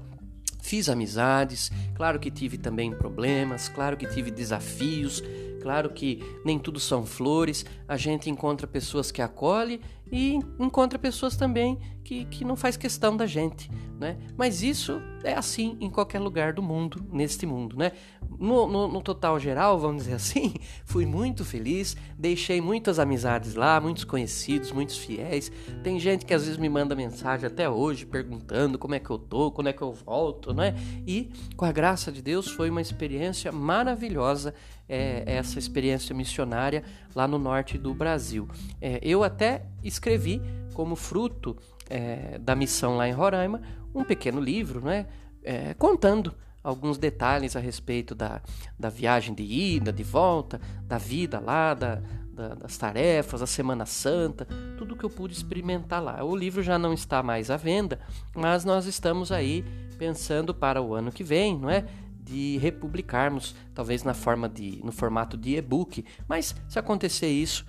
Fiz 0.62 0.88
amizades, 0.88 1.72
claro 1.96 2.20
que 2.20 2.32
tive 2.32 2.58
também 2.58 2.92
problemas, 2.92 3.68
claro 3.70 3.98
que 3.98 4.08
tive 4.08 4.32
desafios, 4.32 5.22
claro 5.62 5.90
que 5.90 6.24
nem 6.44 6.58
tudo 6.58 6.80
são 6.80 7.06
flores, 7.06 7.66
a 7.88 7.98
gente 7.98 8.30
encontra 8.30 8.66
pessoas 8.66 9.12
que 9.12 9.22
acolhem 9.22 9.80
e 10.12 10.40
encontra 10.60 10.98
pessoas 10.98 11.36
também 11.36 11.78
que, 12.04 12.26
que 12.26 12.44
não 12.44 12.56
faz 12.56 12.76
questão 12.76 13.16
da 13.16 13.28
gente, 13.28 13.70
né? 14.00 14.18
Mas 14.36 14.64
isso 14.64 15.00
é 15.24 15.36
assim 15.36 15.78
em 15.80 15.92
qualquer 15.92 16.18
lugar 16.18 16.54
do 16.54 16.64
mundo, 16.64 17.06
neste 17.12 17.46
mundo, 17.46 17.78
né? 17.78 17.92
No, 18.40 18.68
no, 18.68 18.88
no, 18.88 19.02
total 19.02 19.40
geral, 19.40 19.78
vamos 19.78 20.04
dizer 20.04 20.16
assim, 20.16 20.56
fui 20.86 21.06
muito 21.06 21.46
feliz, 21.46 21.96
deixei 22.18 22.60
muitas 22.62 22.98
amizades 22.98 23.54
lá, 23.54 23.80
muitos 23.80 24.04
conhecidos, 24.04 24.72
muitos 24.72 24.98
fiéis. 24.98 25.52
Tem 25.84 26.00
gente 26.00 26.26
que 26.26 26.34
às 26.34 26.46
vezes 26.46 26.58
me 26.58 26.68
manda 26.68 26.96
mensagem 26.96 27.46
até 27.46 27.70
hoje 27.70 28.08
perguntando 28.08 28.80
como 28.80 28.96
é 28.96 29.00
que 29.00 29.10
eu 29.10 29.20
tô, 29.20 29.52
quando 29.52 29.68
é 29.68 29.74
que 29.74 29.82
eu 29.84 29.94
volto, 29.94 30.52
né? 30.52 30.74
E 31.06 31.30
com 31.56 31.66
a 31.66 31.72
graça 31.72 32.12
de 32.12 32.24
Deus 32.24 32.48
foi 32.48 32.72
uma 32.72 32.82
experiência 32.82 33.52
maravilhosa 33.52 34.56
é, 34.90 35.24
essa 35.26 35.60
experiência 35.60 36.16
missionária 36.16 36.84
lá 37.16 37.28
no 37.28 37.38
norte 37.38 37.78
do 37.78 37.94
Brasil. 37.94 38.50
É, 38.82 39.00
eu 39.02 39.24
até 39.24 39.66
escrevi 39.84 40.42
como 40.74 40.96
fruto 40.96 41.56
é, 41.90 42.40
da 42.40 42.56
missão 42.56 42.98
lá 42.98 43.08
em 43.08 43.12
Roraima 43.12 43.62
um 43.94 44.04
pequeno 44.04 44.42
livro, 44.42 44.82
né, 44.82 45.08
é, 45.44 45.74
contando 45.76 46.34
alguns 46.64 46.98
detalhes 46.98 47.56
a 47.56 47.60
respeito 47.60 48.14
da, 48.14 48.42
da 48.78 48.90
viagem 48.90 49.34
de 49.34 49.44
ida, 49.44 49.92
de 49.92 50.04
volta, 50.04 50.60
da 50.84 50.98
vida 50.98 51.40
lá, 51.40 51.74
da, 51.74 52.02
da, 52.32 52.56
das 52.56 52.78
tarefas, 52.78 53.42
a 53.42 53.48
Semana 53.48 53.86
Santa, 53.86 54.46
tudo 54.78 54.96
que 54.96 55.04
eu 55.04 55.10
pude 55.10 55.34
experimentar 55.34 56.04
lá. 56.04 56.24
O 56.24 56.36
livro 56.36 56.62
já 56.62 56.78
não 56.78 56.94
está 56.94 57.24
mais 57.24 57.50
à 57.50 57.58
venda, 57.58 58.00
mas 58.36 58.66
nós 58.66 58.86
estamos 58.86 59.32
aí 59.32 59.64
pensando 59.98 60.54
para 60.54 60.82
o 60.82 60.94
ano 60.94 61.12
que 61.12 61.24
vem, 61.24 61.58
não 61.58 61.70
é? 61.70 61.86
De 62.30 62.60
republicarmos, 62.60 63.56
talvez 63.74 64.04
na 64.04 64.14
forma 64.14 64.48
de, 64.48 64.80
no 64.84 64.92
formato 64.92 65.36
de 65.36 65.56
e-book. 65.56 66.06
Mas 66.28 66.56
se 66.68 66.78
acontecer 66.78 67.28
isso, 67.28 67.66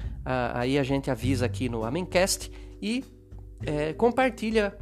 aí 0.55 0.79
a 0.79 0.83
gente 0.83 1.11
avisa 1.11 1.47
aqui 1.47 1.69
no 1.69 1.83
Amencast 1.83 2.53
e 2.81 3.03
é, 3.65 3.95
compartilha 3.95 4.77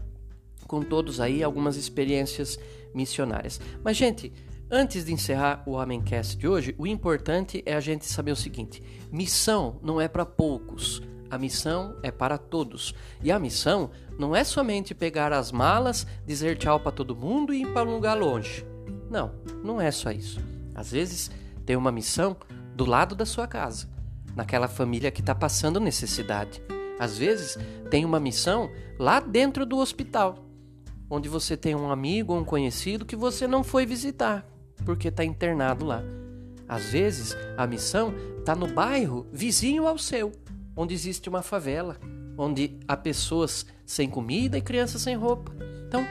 com 0.66 0.82
todos 0.82 1.20
aí 1.20 1.44
algumas 1.44 1.76
experiências 1.76 2.58
missionárias. 2.92 3.60
Mas 3.84 3.96
gente, 3.96 4.32
antes 4.68 5.04
de 5.04 5.12
encerrar 5.12 5.62
o 5.64 5.78
Amencast 5.78 6.36
de 6.36 6.48
hoje, 6.48 6.74
o 6.76 6.86
importante 6.86 7.62
é 7.64 7.74
a 7.74 7.80
gente 7.80 8.04
saber 8.04 8.32
o 8.32 8.36
seguinte: 8.36 8.82
missão 9.12 9.78
não 9.80 10.00
é 10.00 10.08
para 10.08 10.26
poucos. 10.26 11.00
A 11.30 11.36
missão 11.36 11.94
é 12.02 12.10
para 12.10 12.38
todos. 12.38 12.94
E 13.22 13.30
a 13.30 13.38
missão 13.38 13.90
não 14.18 14.34
é 14.34 14.42
somente 14.42 14.94
pegar 14.94 15.30
as 15.30 15.52
malas, 15.52 16.06
dizer 16.26 16.56
tchau 16.56 16.80
para 16.80 16.90
todo 16.90 17.14
mundo 17.14 17.52
e 17.52 17.62
ir 17.62 17.72
para 17.72 17.86
um 17.86 17.92
lugar 17.92 18.16
longe. 18.16 18.64
Não, 19.10 19.32
não 19.62 19.80
é 19.80 19.90
só 19.90 20.10
isso. 20.10 20.40
Às 20.74 20.90
vezes 20.90 21.30
tem 21.64 21.76
uma 21.76 21.92
missão 21.92 22.36
do 22.74 22.84
lado 22.84 23.14
da 23.14 23.26
sua 23.26 23.46
casa, 23.46 23.88
naquela 24.34 24.68
família 24.68 25.10
que 25.10 25.20
está 25.20 25.34
passando 25.34 25.80
necessidade. 25.80 26.62
Às 26.98 27.18
vezes 27.18 27.56
tem 27.90 28.04
uma 28.04 28.20
missão 28.20 28.70
lá 28.98 29.20
dentro 29.20 29.64
do 29.64 29.78
hospital, 29.78 30.44
onde 31.08 31.28
você 31.28 31.56
tem 31.56 31.74
um 31.74 31.90
amigo 31.90 32.32
ou 32.32 32.40
um 32.40 32.44
conhecido 32.44 33.04
que 33.04 33.16
você 33.16 33.46
não 33.46 33.64
foi 33.64 33.86
visitar 33.86 34.46
porque 34.84 35.08
está 35.08 35.24
internado 35.24 35.84
lá. 35.84 36.02
Às 36.68 36.86
vezes 36.90 37.36
a 37.56 37.66
missão 37.66 38.14
está 38.38 38.54
no 38.54 38.66
bairro 38.66 39.26
vizinho 39.32 39.86
ao 39.86 39.98
seu, 39.98 40.32
onde 40.76 40.94
existe 40.94 41.28
uma 41.28 41.42
favela, 41.42 41.96
onde 42.36 42.78
há 42.86 42.96
pessoas 42.96 43.66
sem 43.84 44.08
comida 44.08 44.58
e 44.58 44.62
crianças 44.62 45.02
sem 45.02 45.16
roupa. 45.16 45.52
Então, 45.86 46.06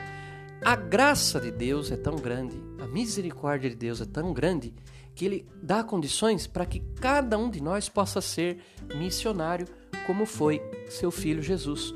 a 0.64 0.76
graça 0.76 1.40
de 1.40 1.52
Deus 1.52 1.92
é 1.92 1.98
tão 1.98 2.16
grande, 2.16 2.56
a 2.80 2.88
misericórdia 2.88 3.70
de 3.70 3.76
Deus 3.76 4.02
é 4.02 4.06
tão 4.06 4.34
grande, 4.34 4.74
que 5.16 5.26
Ele 5.26 5.48
dá 5.62 5.84
condições 5.84 6.46
para 6.48 6.66
que 6.66 6.80
cada 7.00 7.38
um 7.38 7.50
de 7.50 7.62
nós 7.62 7.90
possa 7.90 8.22
ser 8.22 8.60
missionário, 8.96 9.68
como 10.06 10.26
foi 10.26 10.62
seu 10.88 11.12
filho 11.12 11.42
Jesus. 11.42 11.94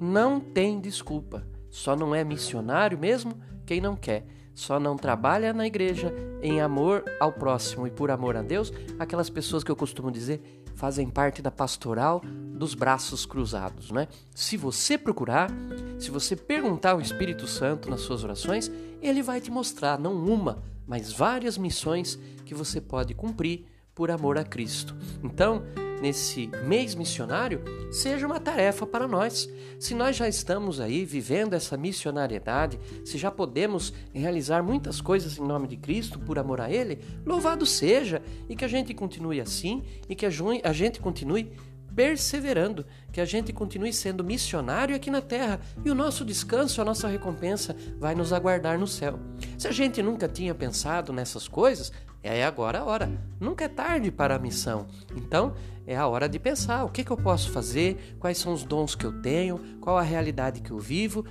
Não 0.00 0.38
tem 0.38 0.80
desculpa, 0.80 1.46
só 1.70 1.96
não 1.96 2.14
é 2.14 2.22
missionário 2.22 2.98
mesmo 2.98 3.40
quem 3.66 3.80
não 3.80 3.96
quer 3.96 4.26
só 4.58 4.80
não 4.80 4.96
trabalha 4.96 5.52
na 5.52 5.68
igreja 5.68 6.12
em 6.42 6.60
amor 6.60 7.04
ao 7.20 7.32
próximo 7.32 7.86
e 7.86 7.92
por 7.92 8.10
amor 8.10 8.36
a 8.36 8.42
Deus, 8.42 8.72
aquelas 8.98 9.30
pessoas 9.30 9.62
que 9.62 9.70
eu 9.70 9.76
costumo 9.76 10.10
dizer 10.10 10.42
fazem 10.78 11.10
parte 11.10 11.42
da 11.42 11.50
pastoral 11.50 12.22
dos 12.24 12.72
braços 12.72 13.26
cruzados, 13.26 13.90
né? 13.90 14.06
Se 14.32 14.56
você 14.56 14.96
procurar, 14.96 15.50
se 15.98 16.08
você 16.08 16.36
perguntar 16.36 16.92
ao 16.92 17.00
Espírito 17.00 17.48
Santo 17.48 17.90
nas 17.90 18.00
suas 18.02 18.22
orações, 18.22 18.70
ele 19.02 19.20
vai 19.20 19.40
te 19.40 19.50
mostrar 19.50 19.98
não 19.98 20.14
uma, 20.14 20.62
mas 20.86 21.12
várias 21.12 21.58
missões 21.58 22.16
que 22.46 22.54
você 22.54 22.80
pode 22.80 23.12
cumprir 23.12 23.66
por 23.92 24.08
amor 24.08 24.38
a 24.38 24.44
Cristo. 24.44 24.96
Então, 25.24 25.64
nesse 26.00 26.48
mês 26.64 26.94
missionário 26.94 27.62
seja 27.90 28.26
uma 28.26 28.40
tarefa 28.40 28.86
para 28.86 29.08
nós. 29.08 29.48
Se 29.78 29.94
nós 29.94 30.16
já 30.16 30.28
estamos 30.28 30.80
aí 30.80 31.04
vivendo 31.04 31.54
essa 31.54 31.76
missionariedade, 31.76 32.78
se 33.04 33.16
já 33.18 33.30
podemos 33.30 33.92
realizar 34.12 34.62
muitas 34.62 35.00
coisas 35.00 35.38
em 35.38 35.46
nome 35.46 35.68
de 35.68 35.76
Cristo 35.76 36.18
por 36.18 36.38
amor 36.38 36.60
a 36.60 36.70
Ele, 36.70 36.98
louvado 37.24 37.64
seja 37.64 38.22
e 38.48 38.56
que 38.56 38.64
a 38.64 38.68
gente 38.68 38.92
continue 38.94 39.40
assim 39.40 39.82
e 40.08 40.14
que 40.14 40.26
a 40.26 40.72
gente 40.72 41.00
continue 41.00 41.52
perseverando, 41.94 42.86
que 43.12 43.20
a 43.20 43.24
gente 43.24 43.52
continue 43.52 43.92
sendo 43.92 44.22
missionário 44.22 44.94
aqui 44.94 45.10
na 45.10 45.20
terra 45.20 45.60
e 45.84 45.90
o 45.90 45.96
nosso 45.96 46.24
descanso, 46.24 46.80
a 46.80 46.84
nossa 46.84 47.08
recompensa 47.08 47.74
vai 47.98 48.14
nos 48.14 48.32
aguardar 48.32 48.78
no 48.78 48.86
céu. 48.86 49.18
Se 49.56 49.66
a 49.66 49.72
gente 49.72 50.00
nunca 50.00 50.28
tinha 50.28 50.54
pensado 50.54 51.12
nessas 51.12 51.48
coisas, 51.48 51.90
é 52.22 52.44
agora 52.44 52.80
a 52.80 52.84
hora. 52.84 53.10
Nunca 53.40 53.64
é 53.64 53.68
tarde 53.68 54.10
para 54.10 54.36
a 54.36 54.38
missão. 54.38 54.86
Então, 55.16 55.54
é 55.88 55.96
a 55.96 56.06
hora 56.06 56.28
de 56.28 56.38
pensar 56.38 56.84
o 56.84 56.90
que, 56.90 57.02
que 57.02 57.10
eu 57.10 57.16
posso 57.16 57.50
fazer, 57.50 58.14
quais 58.20 58.36
são 58.36 58.52
os 58.52 58.62
dons 58.62 58.94
que 58.94 59.06
eu 59.06 59.22
tenho, 59.22 59.58
qual 59.80 59.96
a 59.96 60.02
realidade 60.02 60.60
que 60.60 60.70
eu 60.70 60.78
vivo. 60.78 61.24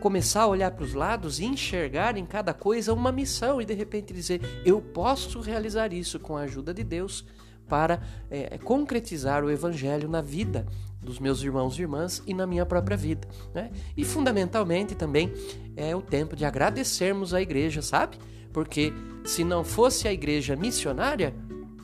Começar 0.00 0.42
a 0.42 0.46
olhar 0.48 0.72
para 0.72 0.84
os 0.84 0.94
lados 0.94 1.38
e 1.38 1.44
enxergar 1.44 2.16
em 2.16 2.26
cada 2.26 2.52
coisa 2.52 2.92
uma 2.92 3.12
missão 3.12 3.62
e 3.62 3.64
de 3.64 3.72
repente 3.72 4.12
dizer: 4.12 4.40
eu 4.64 4.80
posso 4.80 5.40
realizar 5.40 5.92
isso 5.92 6.18
com 6.18 6.36
a 6.36 6.40
ajuda 6.40 6.74
de 6.74 6.82
Deus 6.82 7.24
para 7.68 8.02
é, 8.28 8.58
concretizar 8.58 9.44
o 9.44 9.50
Evangelho 9.50 10.08
na 10.08 10.20
vida 10.20 10.66
dos 11.00 11.20
meus 11.20 11.40
irmãos 11.40 11.78
e 11.78 11.82
irmãs 11.82 12.20
e 12.26 12.34
na 12.34 12.48
minha 12.48 12.66
própria 12.66 12.96
vida. 12.96 13.28
Né? 13.54 13.70
E 13.96 14.04
fundamentalmente 14.04 14.96
também 14.96 15.32
é 15.76 15.94
o 15.94 16.02
tempo 16.02 16.34
de 16.34 16.44
agradecermos 16.44 17.32
a 17.32 17.40
igreja, 17.40 17.80
sabe? 17.80 18.18
Porque 18.52 18.92
se 19.24 19.44
não 19.44 19.62
fosse 19.62 20.08
a 20.08 20.12
igreja 20.12 20.56
missionária, 20.56 21.32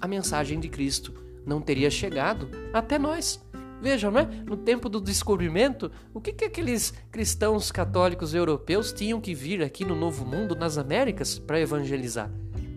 a 0.01 0.09
mensagem 0.09 0.59
de 0.59 0.69
Cristo 0.69 1.26
não 1.47 1.61
teria 1.61 1.91
chegado 1.91 2.51
até 2.73 2.99
nós. 2.99 3.41
Vejam, 3.81 4.11
não 4.11 4.21
é? 4.21 4.25
No 4.25 4.57
tempo 4.57 4.89
do 4.89 5.01
descobrimento, 5.01 5.93
o 6.13 6.21
que, 6.21 6.33
que 6.33 6.47
aqueles 6.47 6.93
cristãos 7.11 7.71
católicos 7.71 8.35
europeus 8.35 8.93
tinham 8.93 9.21
que 9.21 9.35
vir 9.35 9.63
aqui 9.63 9.85
no 9.85 9.95
Novo 9.95 10.25
Mundo, 10.25 10.57
nas 10.57 10.77
Américas, 10.77 11.39
para 11.39 11.61
evangelizar? 11.61 12.31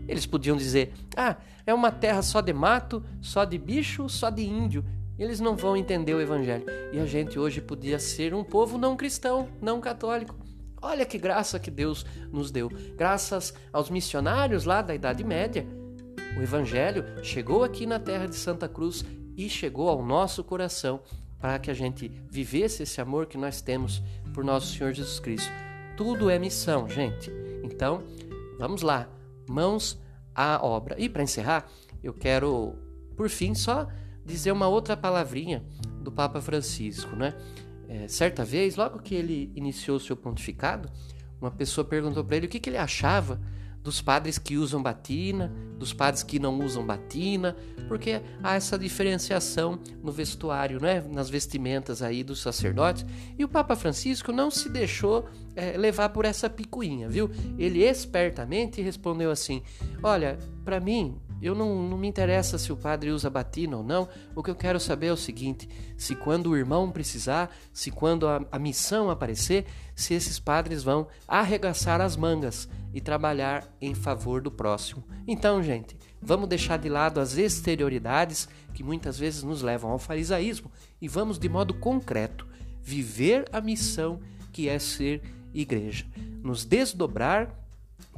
Eles 0.08 0.26
podiam 0.26 0.58
dizer: 0.58 0.94
ah, 1.16 1.38
é 1.66 1.74
uma 1.74 1.92
terra 1.92 2.22
só 2.22 2.42
de 2.42 2.54
mato, 2.54 3.04
só 3.22 3.46
de 3.46 3.58
bicho, 3.58 4.10
só 4.10 4.30
de 4.30 4.44
índio. 4.44 4.84
Eles 5.18 5.40
não 5.40 5.56
vão 5.56 5.76
entender 5.76 6.14
o 6.14 6.22
evangelho. 6.22 6.66
E 6.94 7.00
a 7.00 7.06
gente 7.06 7.38
hoje 7.38 7.60
podia 7.60 8.00
ser 8.00 8.34
um 8.34 8.44
povo 8.44 8.78
não 8.78 8.96
cristão, 8.96 9.50
não 9.62 9.82
católico. 9.82 10.36
Olha 10.82 11.06
que 11.06 11.18
graça 11.18 11.60
que 11.60 11.70
Deus 11.70 12.06
nos 12.32 12.52
deu. 12.52 12.70
Graças 12.96 13.54
aos 13.72 13.90
missionários 13.90 14.64
lá 14.64 14.82
da 14.82 14.96
Idade 14.96 15.24
Média, 15.24 15.68
o 16.38 16.42
Evangelho 16.42 17.06
chegou 17.24 17.64
aqui 17.64 17.86
na 17.86 18.00
terra 18.00 18.28
de 18.28 18.36
Santa 18.36 18.68
Cruz 18.68 19.04
e 19.36 19.50
chegou 19.50 19.90
ao 19.90 20.04
nosso 20.04 20.44
coração 20.44 21.02
para 21.40 21.58
que 21.58 21.72
a 21.72 21.74
gente 21.74 22.10
vivesse 22.30 22.84
esse 22.84 23.00
amor 23.00 23.26
que 23.26 23.38
nós 23.38 23.62
temos 23.62 24.04
por 24.34 24.44
nosso 24.44 24.76
Senhor 24.76 24.92
Jesus 24.94 25.20
Cristo. 25.20 25.52
Tudo 25.96 26.30
é 26.30 26.38
missão, 26.38 26.88
gente. 26.88 27.32
Então, 27.64 28.04
vamos 28.58 28.82
lá, 28.82 29.08
mãos 29.50 30.00
à 30.36 30.64
obra. 30.64 30.96
E 31.00 31.08
para 31.10 31.24
encerrar, 31.24 31.70
eu 32.04 32.14
quero, 32.14 32.76
por 33.16 33.30
fim, 33.30 33.56
só 33.56 33.88
dizer 34.26 34.52
uma 34.52 34.68
outra 34.68 34.96
palavrinha 34.96 35.64
do 36.02 36.12
Papa 36.12 36.42
Francisco, 36.42 37.16
né? 37.16 37.34
É, 37.88 38.08
certa 38.08 38.46
vez, 38.46 38.76
logo 38.76 39.00
que 39.00 39.16
ele 39.16 39.52
iniciou 39.56 39.98
o 39.98 40.00
seu 40.00 40.16
pontificado, 40.16 40.90
uma 41.42 41.50
pessoa 41.50 41.84
perguntou 41.84 42.24
para 42.24 42.38
ele 42.38 42.46
o 42.46 42.50
que, 42.50 42.60
que 42.60 42.70
ele 42.70 42.78
achava 42.78 43.42
dos 43.84 44.02
padres 44.02 44.38
que 44.38 44.58
usam 44.58 44.82
batina, 44.82 45.52
dos 45.78 45.94
padres 45.94 46.24
que 46.24 46.40
não 46.40 46.60
usam 46.60 46.86
batina, 46.86 47.56
porque 47.88 48.22
há 48.44 48.56
essa 48.56 48.78
diferenciação 48.78 49.80
no 50.04 50.12
vestuário, 50.12 50.80
né? 50.82 51.04
nas 51.10 51.30
vestimentas 51.30 52.02
aí 52.02 52.24
dos 52.24 52.42
sacerdotes. 52.42 53.06
E 53.38 53.44
o 53.44 53.48
Papa 53.48 53.76
Francisco 53.76 54.32
não 54.32 54.52
se 54.52 54.70
deixou 54.70 55.28
é, 55.56 55.78
levar 55.78 56.10
por 56.10 56.26
essa 56.26 56.50
picuinha, 56.50 57.10
viu? 57.10 57.30
Ele 57.58 57.84
espertamente 57.84 58.82
respondeu 58.82 59.32
assim: 59.32 59.62
Olha, 60.04 60.38
para 60.64 60.80
mim 60.80 61.18
eu 61.42 61.56
não, 61.56 61.88
não 61.88 61.98
me 61.98 62.08
interessa 62.08 62.58
se 62.58 62.72
o 62.72 62.78
padre 62.78 63.12
usa 63.12 63.30
batina 63.30 63.78
ou 63.78 63.84
não. 63.84 64.10
O 64.36 64.44
que 64.44 64.50
eu 64.50 64.56
quero 64.56 64.80
saber 64.80 65.08
é 65.08 65.14
o 65.14 65.18
seguinte: 65.18 65.70
se 65.98 66.16
quando 66.16 66.48
o 66.48 66.58
irmão 66.58 66.92
precisar, 66.92 67.56
se 67.74 67.92
quando 67.92 68.28
a, 68.28 68.46
a 68.52 68.60
missão 68.60 69.10
aparecer, 69.10 69.66
se 69.96 70.14
esses 70.14 70.40
padres 70.40 70.84
vão 70.84 71.08
arregaçar 71.28 72.02
as 72.02 72.16
mangas 72.16 72.68
e 72.94 73.00
trabalhar 73.00 73.68
em 73.80 73.94
favor 73.94 74.42
do 74.42 74.52
próximo. 74.52 75.04
Então, 75.28 75.62
gente, 75.64 75.98
vamos 76.22 76.50
deixar 76.50 76.78
de 76.78 76.90
lado 76.90 77.20
as 77.20 77.38
exterioridades 77.38 78.50
que 78.74 78.84
muitas 78.84 79.18
vezes 79.18 79.44
nos 79.44 79.62
levam 79.62 79.92
ao 79.92 80.00
farisaísmo 80.00 80.72
e 81.02 81.08
vamos, 81.08 81.38
de 81.38 81.48
modo 81.48 81.74
concreto, 81.74 82.48
viver 82.82 83.48
a 83.52 83.62
missão 83.62 84.20
que 84.52 84.68
é 84.68 84.80
ser 84.80 85.22
igreja, 85.54 86.06
nos 86.42 86.66
desdobrar 86.66 87.56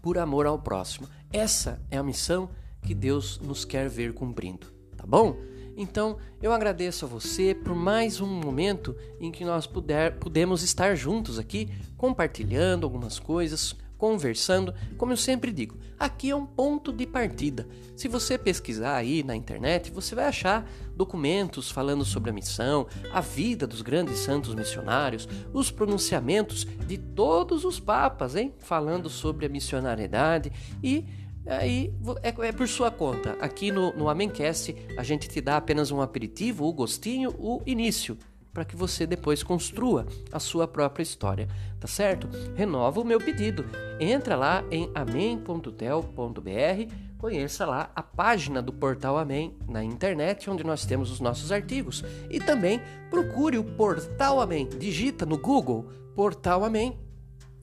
por 0.01 0.17
amor 0.17 0.45
ao 0.45 0.60
próximo. 0.60 1.07
Essa 1.31 1.81
é 1.89 1.97
a 1.97 2.03
missão 2.03 2.49
que 2.81 2.93
Deus 2.93 3.39
nos 3.39 3.65
quer 3.65 3.89
ver 3.89 4.13
cumprindo, 4.13 4.67
tá 4.97 5.05
bom? 5.05 5.37
Então, 5.75 6.17
eu 6.41 6.51
agradeço 6.51 7.05
a 7.05 7.07
você 7.07 7.55
por 7.55 7.73
mais 7.75 8.19
um 8.19 8.27
momento 8.27 8.95
em 9.19 9.31
que 9.31 9.45
nós 9.45 9.65
puder, 9.65 10.17
pudemos 10.17 10.63
estar 10.63 10.95
juntos 10.95 11.39
aqui, 11.39 11.69
compartilhando 11.97 12.83
algumas 12.83 13.17
coisas, 13.17 13.75
conversando. 13.97 14.73
Como 14.97 15.11
eu 15.13 15.17
sempre 15.17 15.51
digo, 15.51 15.77
aqui 15.99 16.31
é 16.31 16.35
um 16.35 16.45
ponto 16.45 16.91
de 16.91 17.05
partida. 17.05 17.67
Se 17.95 18.07
você 18.07 18.35
pesquisar 18.35 18.95
aí 18.95 19.21
na 19.23 19.35
internet, 19.35 19.91
você 19.91 20.15
vai 20.15 20.25
achar 20.25 20.67
documentos 20.95 21.69
falando 21.69 22.03
sobre 22.03 22.31
a 22.31 22.33
missão, 22.33 22.87
a 23.13 23.21
vida 23.21 23.67
dos 23.67 23.83
grandes 23.83 24.17
santos 24.17 24.55
missionários, 24.55 25.27
os 25.53 25.69
pronunciamentos 25.69 26.65
de 26.87 26.97
todos 26.97 27.63
os 27.63 27.79
papas, 27.79 28.35
hein? 28.35 28.53
Falando 28.57 29.07
sobre 29.07 29.45
a 29.45 29.49
missionariedade 29.49 30.51
e 30.83 31.05
Aí 31.45 31.93
é, 32.21 32.47
é, 32.47 32.51
por 32.51 32.67
sua 32.67 32.91
conta. 32.91 33.36
Aqui 33.39 33.71
no, 33.71 33.93
no 33.93 34.10
Amencast 34.10 34.75
a 34.97 35.04
gente 35.04 35.27
te 35.27 35.41
dá 35.41 35.58
apenas 35.58 35.91
um 35.91 36.01
aperitivo, 36.01 36.65
o 36.65 36.73
gostinho, 36.73 37.34
o 37.38 37.62
início, 37.65 38.17
para 38.54 38.65
que 38.65 38.75
você 38.75 39.08
depois 39.08 39.43
construa 39.43 40.06
a 40.32 40.39
sua 40.39 40.67
própria 40.67 41.04
história, 41.04 41.47
tá 41.80 41.88
certo? 41.88 42.27
Renova 42.56 42.99
o 42.99 43.06
meu 43.06 43.19
pedido. 43.19 43.65
Entra 43.99 44.36
lá 44.36 44.63
em 44.69 44.91
amém.tel.br, 44.93 46.93
conheça 47.17 47.65
lá 47.65 47.89
a 47.95 48.04
página 48.04 48.62
do 48.62 48.73
Portal 48.73 49.17
Amém 49.17 49.56
na 49.67 49.84
internet, 49.84 50.49
onde 50.49 50.63
nós 50.63 50.86
temos 50.86 51.12
os 51.12 51.19
nossos 51.19 51.51
artigos. 51.51 52.04
E 52.30 52.39
também 52.39 52.82
procure 53.10 53.58
o 53.58 53.63
Portal 53.63 54.41
Amém. 54.41 54.67
Digita 54.67 55.25
no 55.25 55.38
Google 55.38 55.89
Portal 56.13 56.65
Amém 56.65 56.99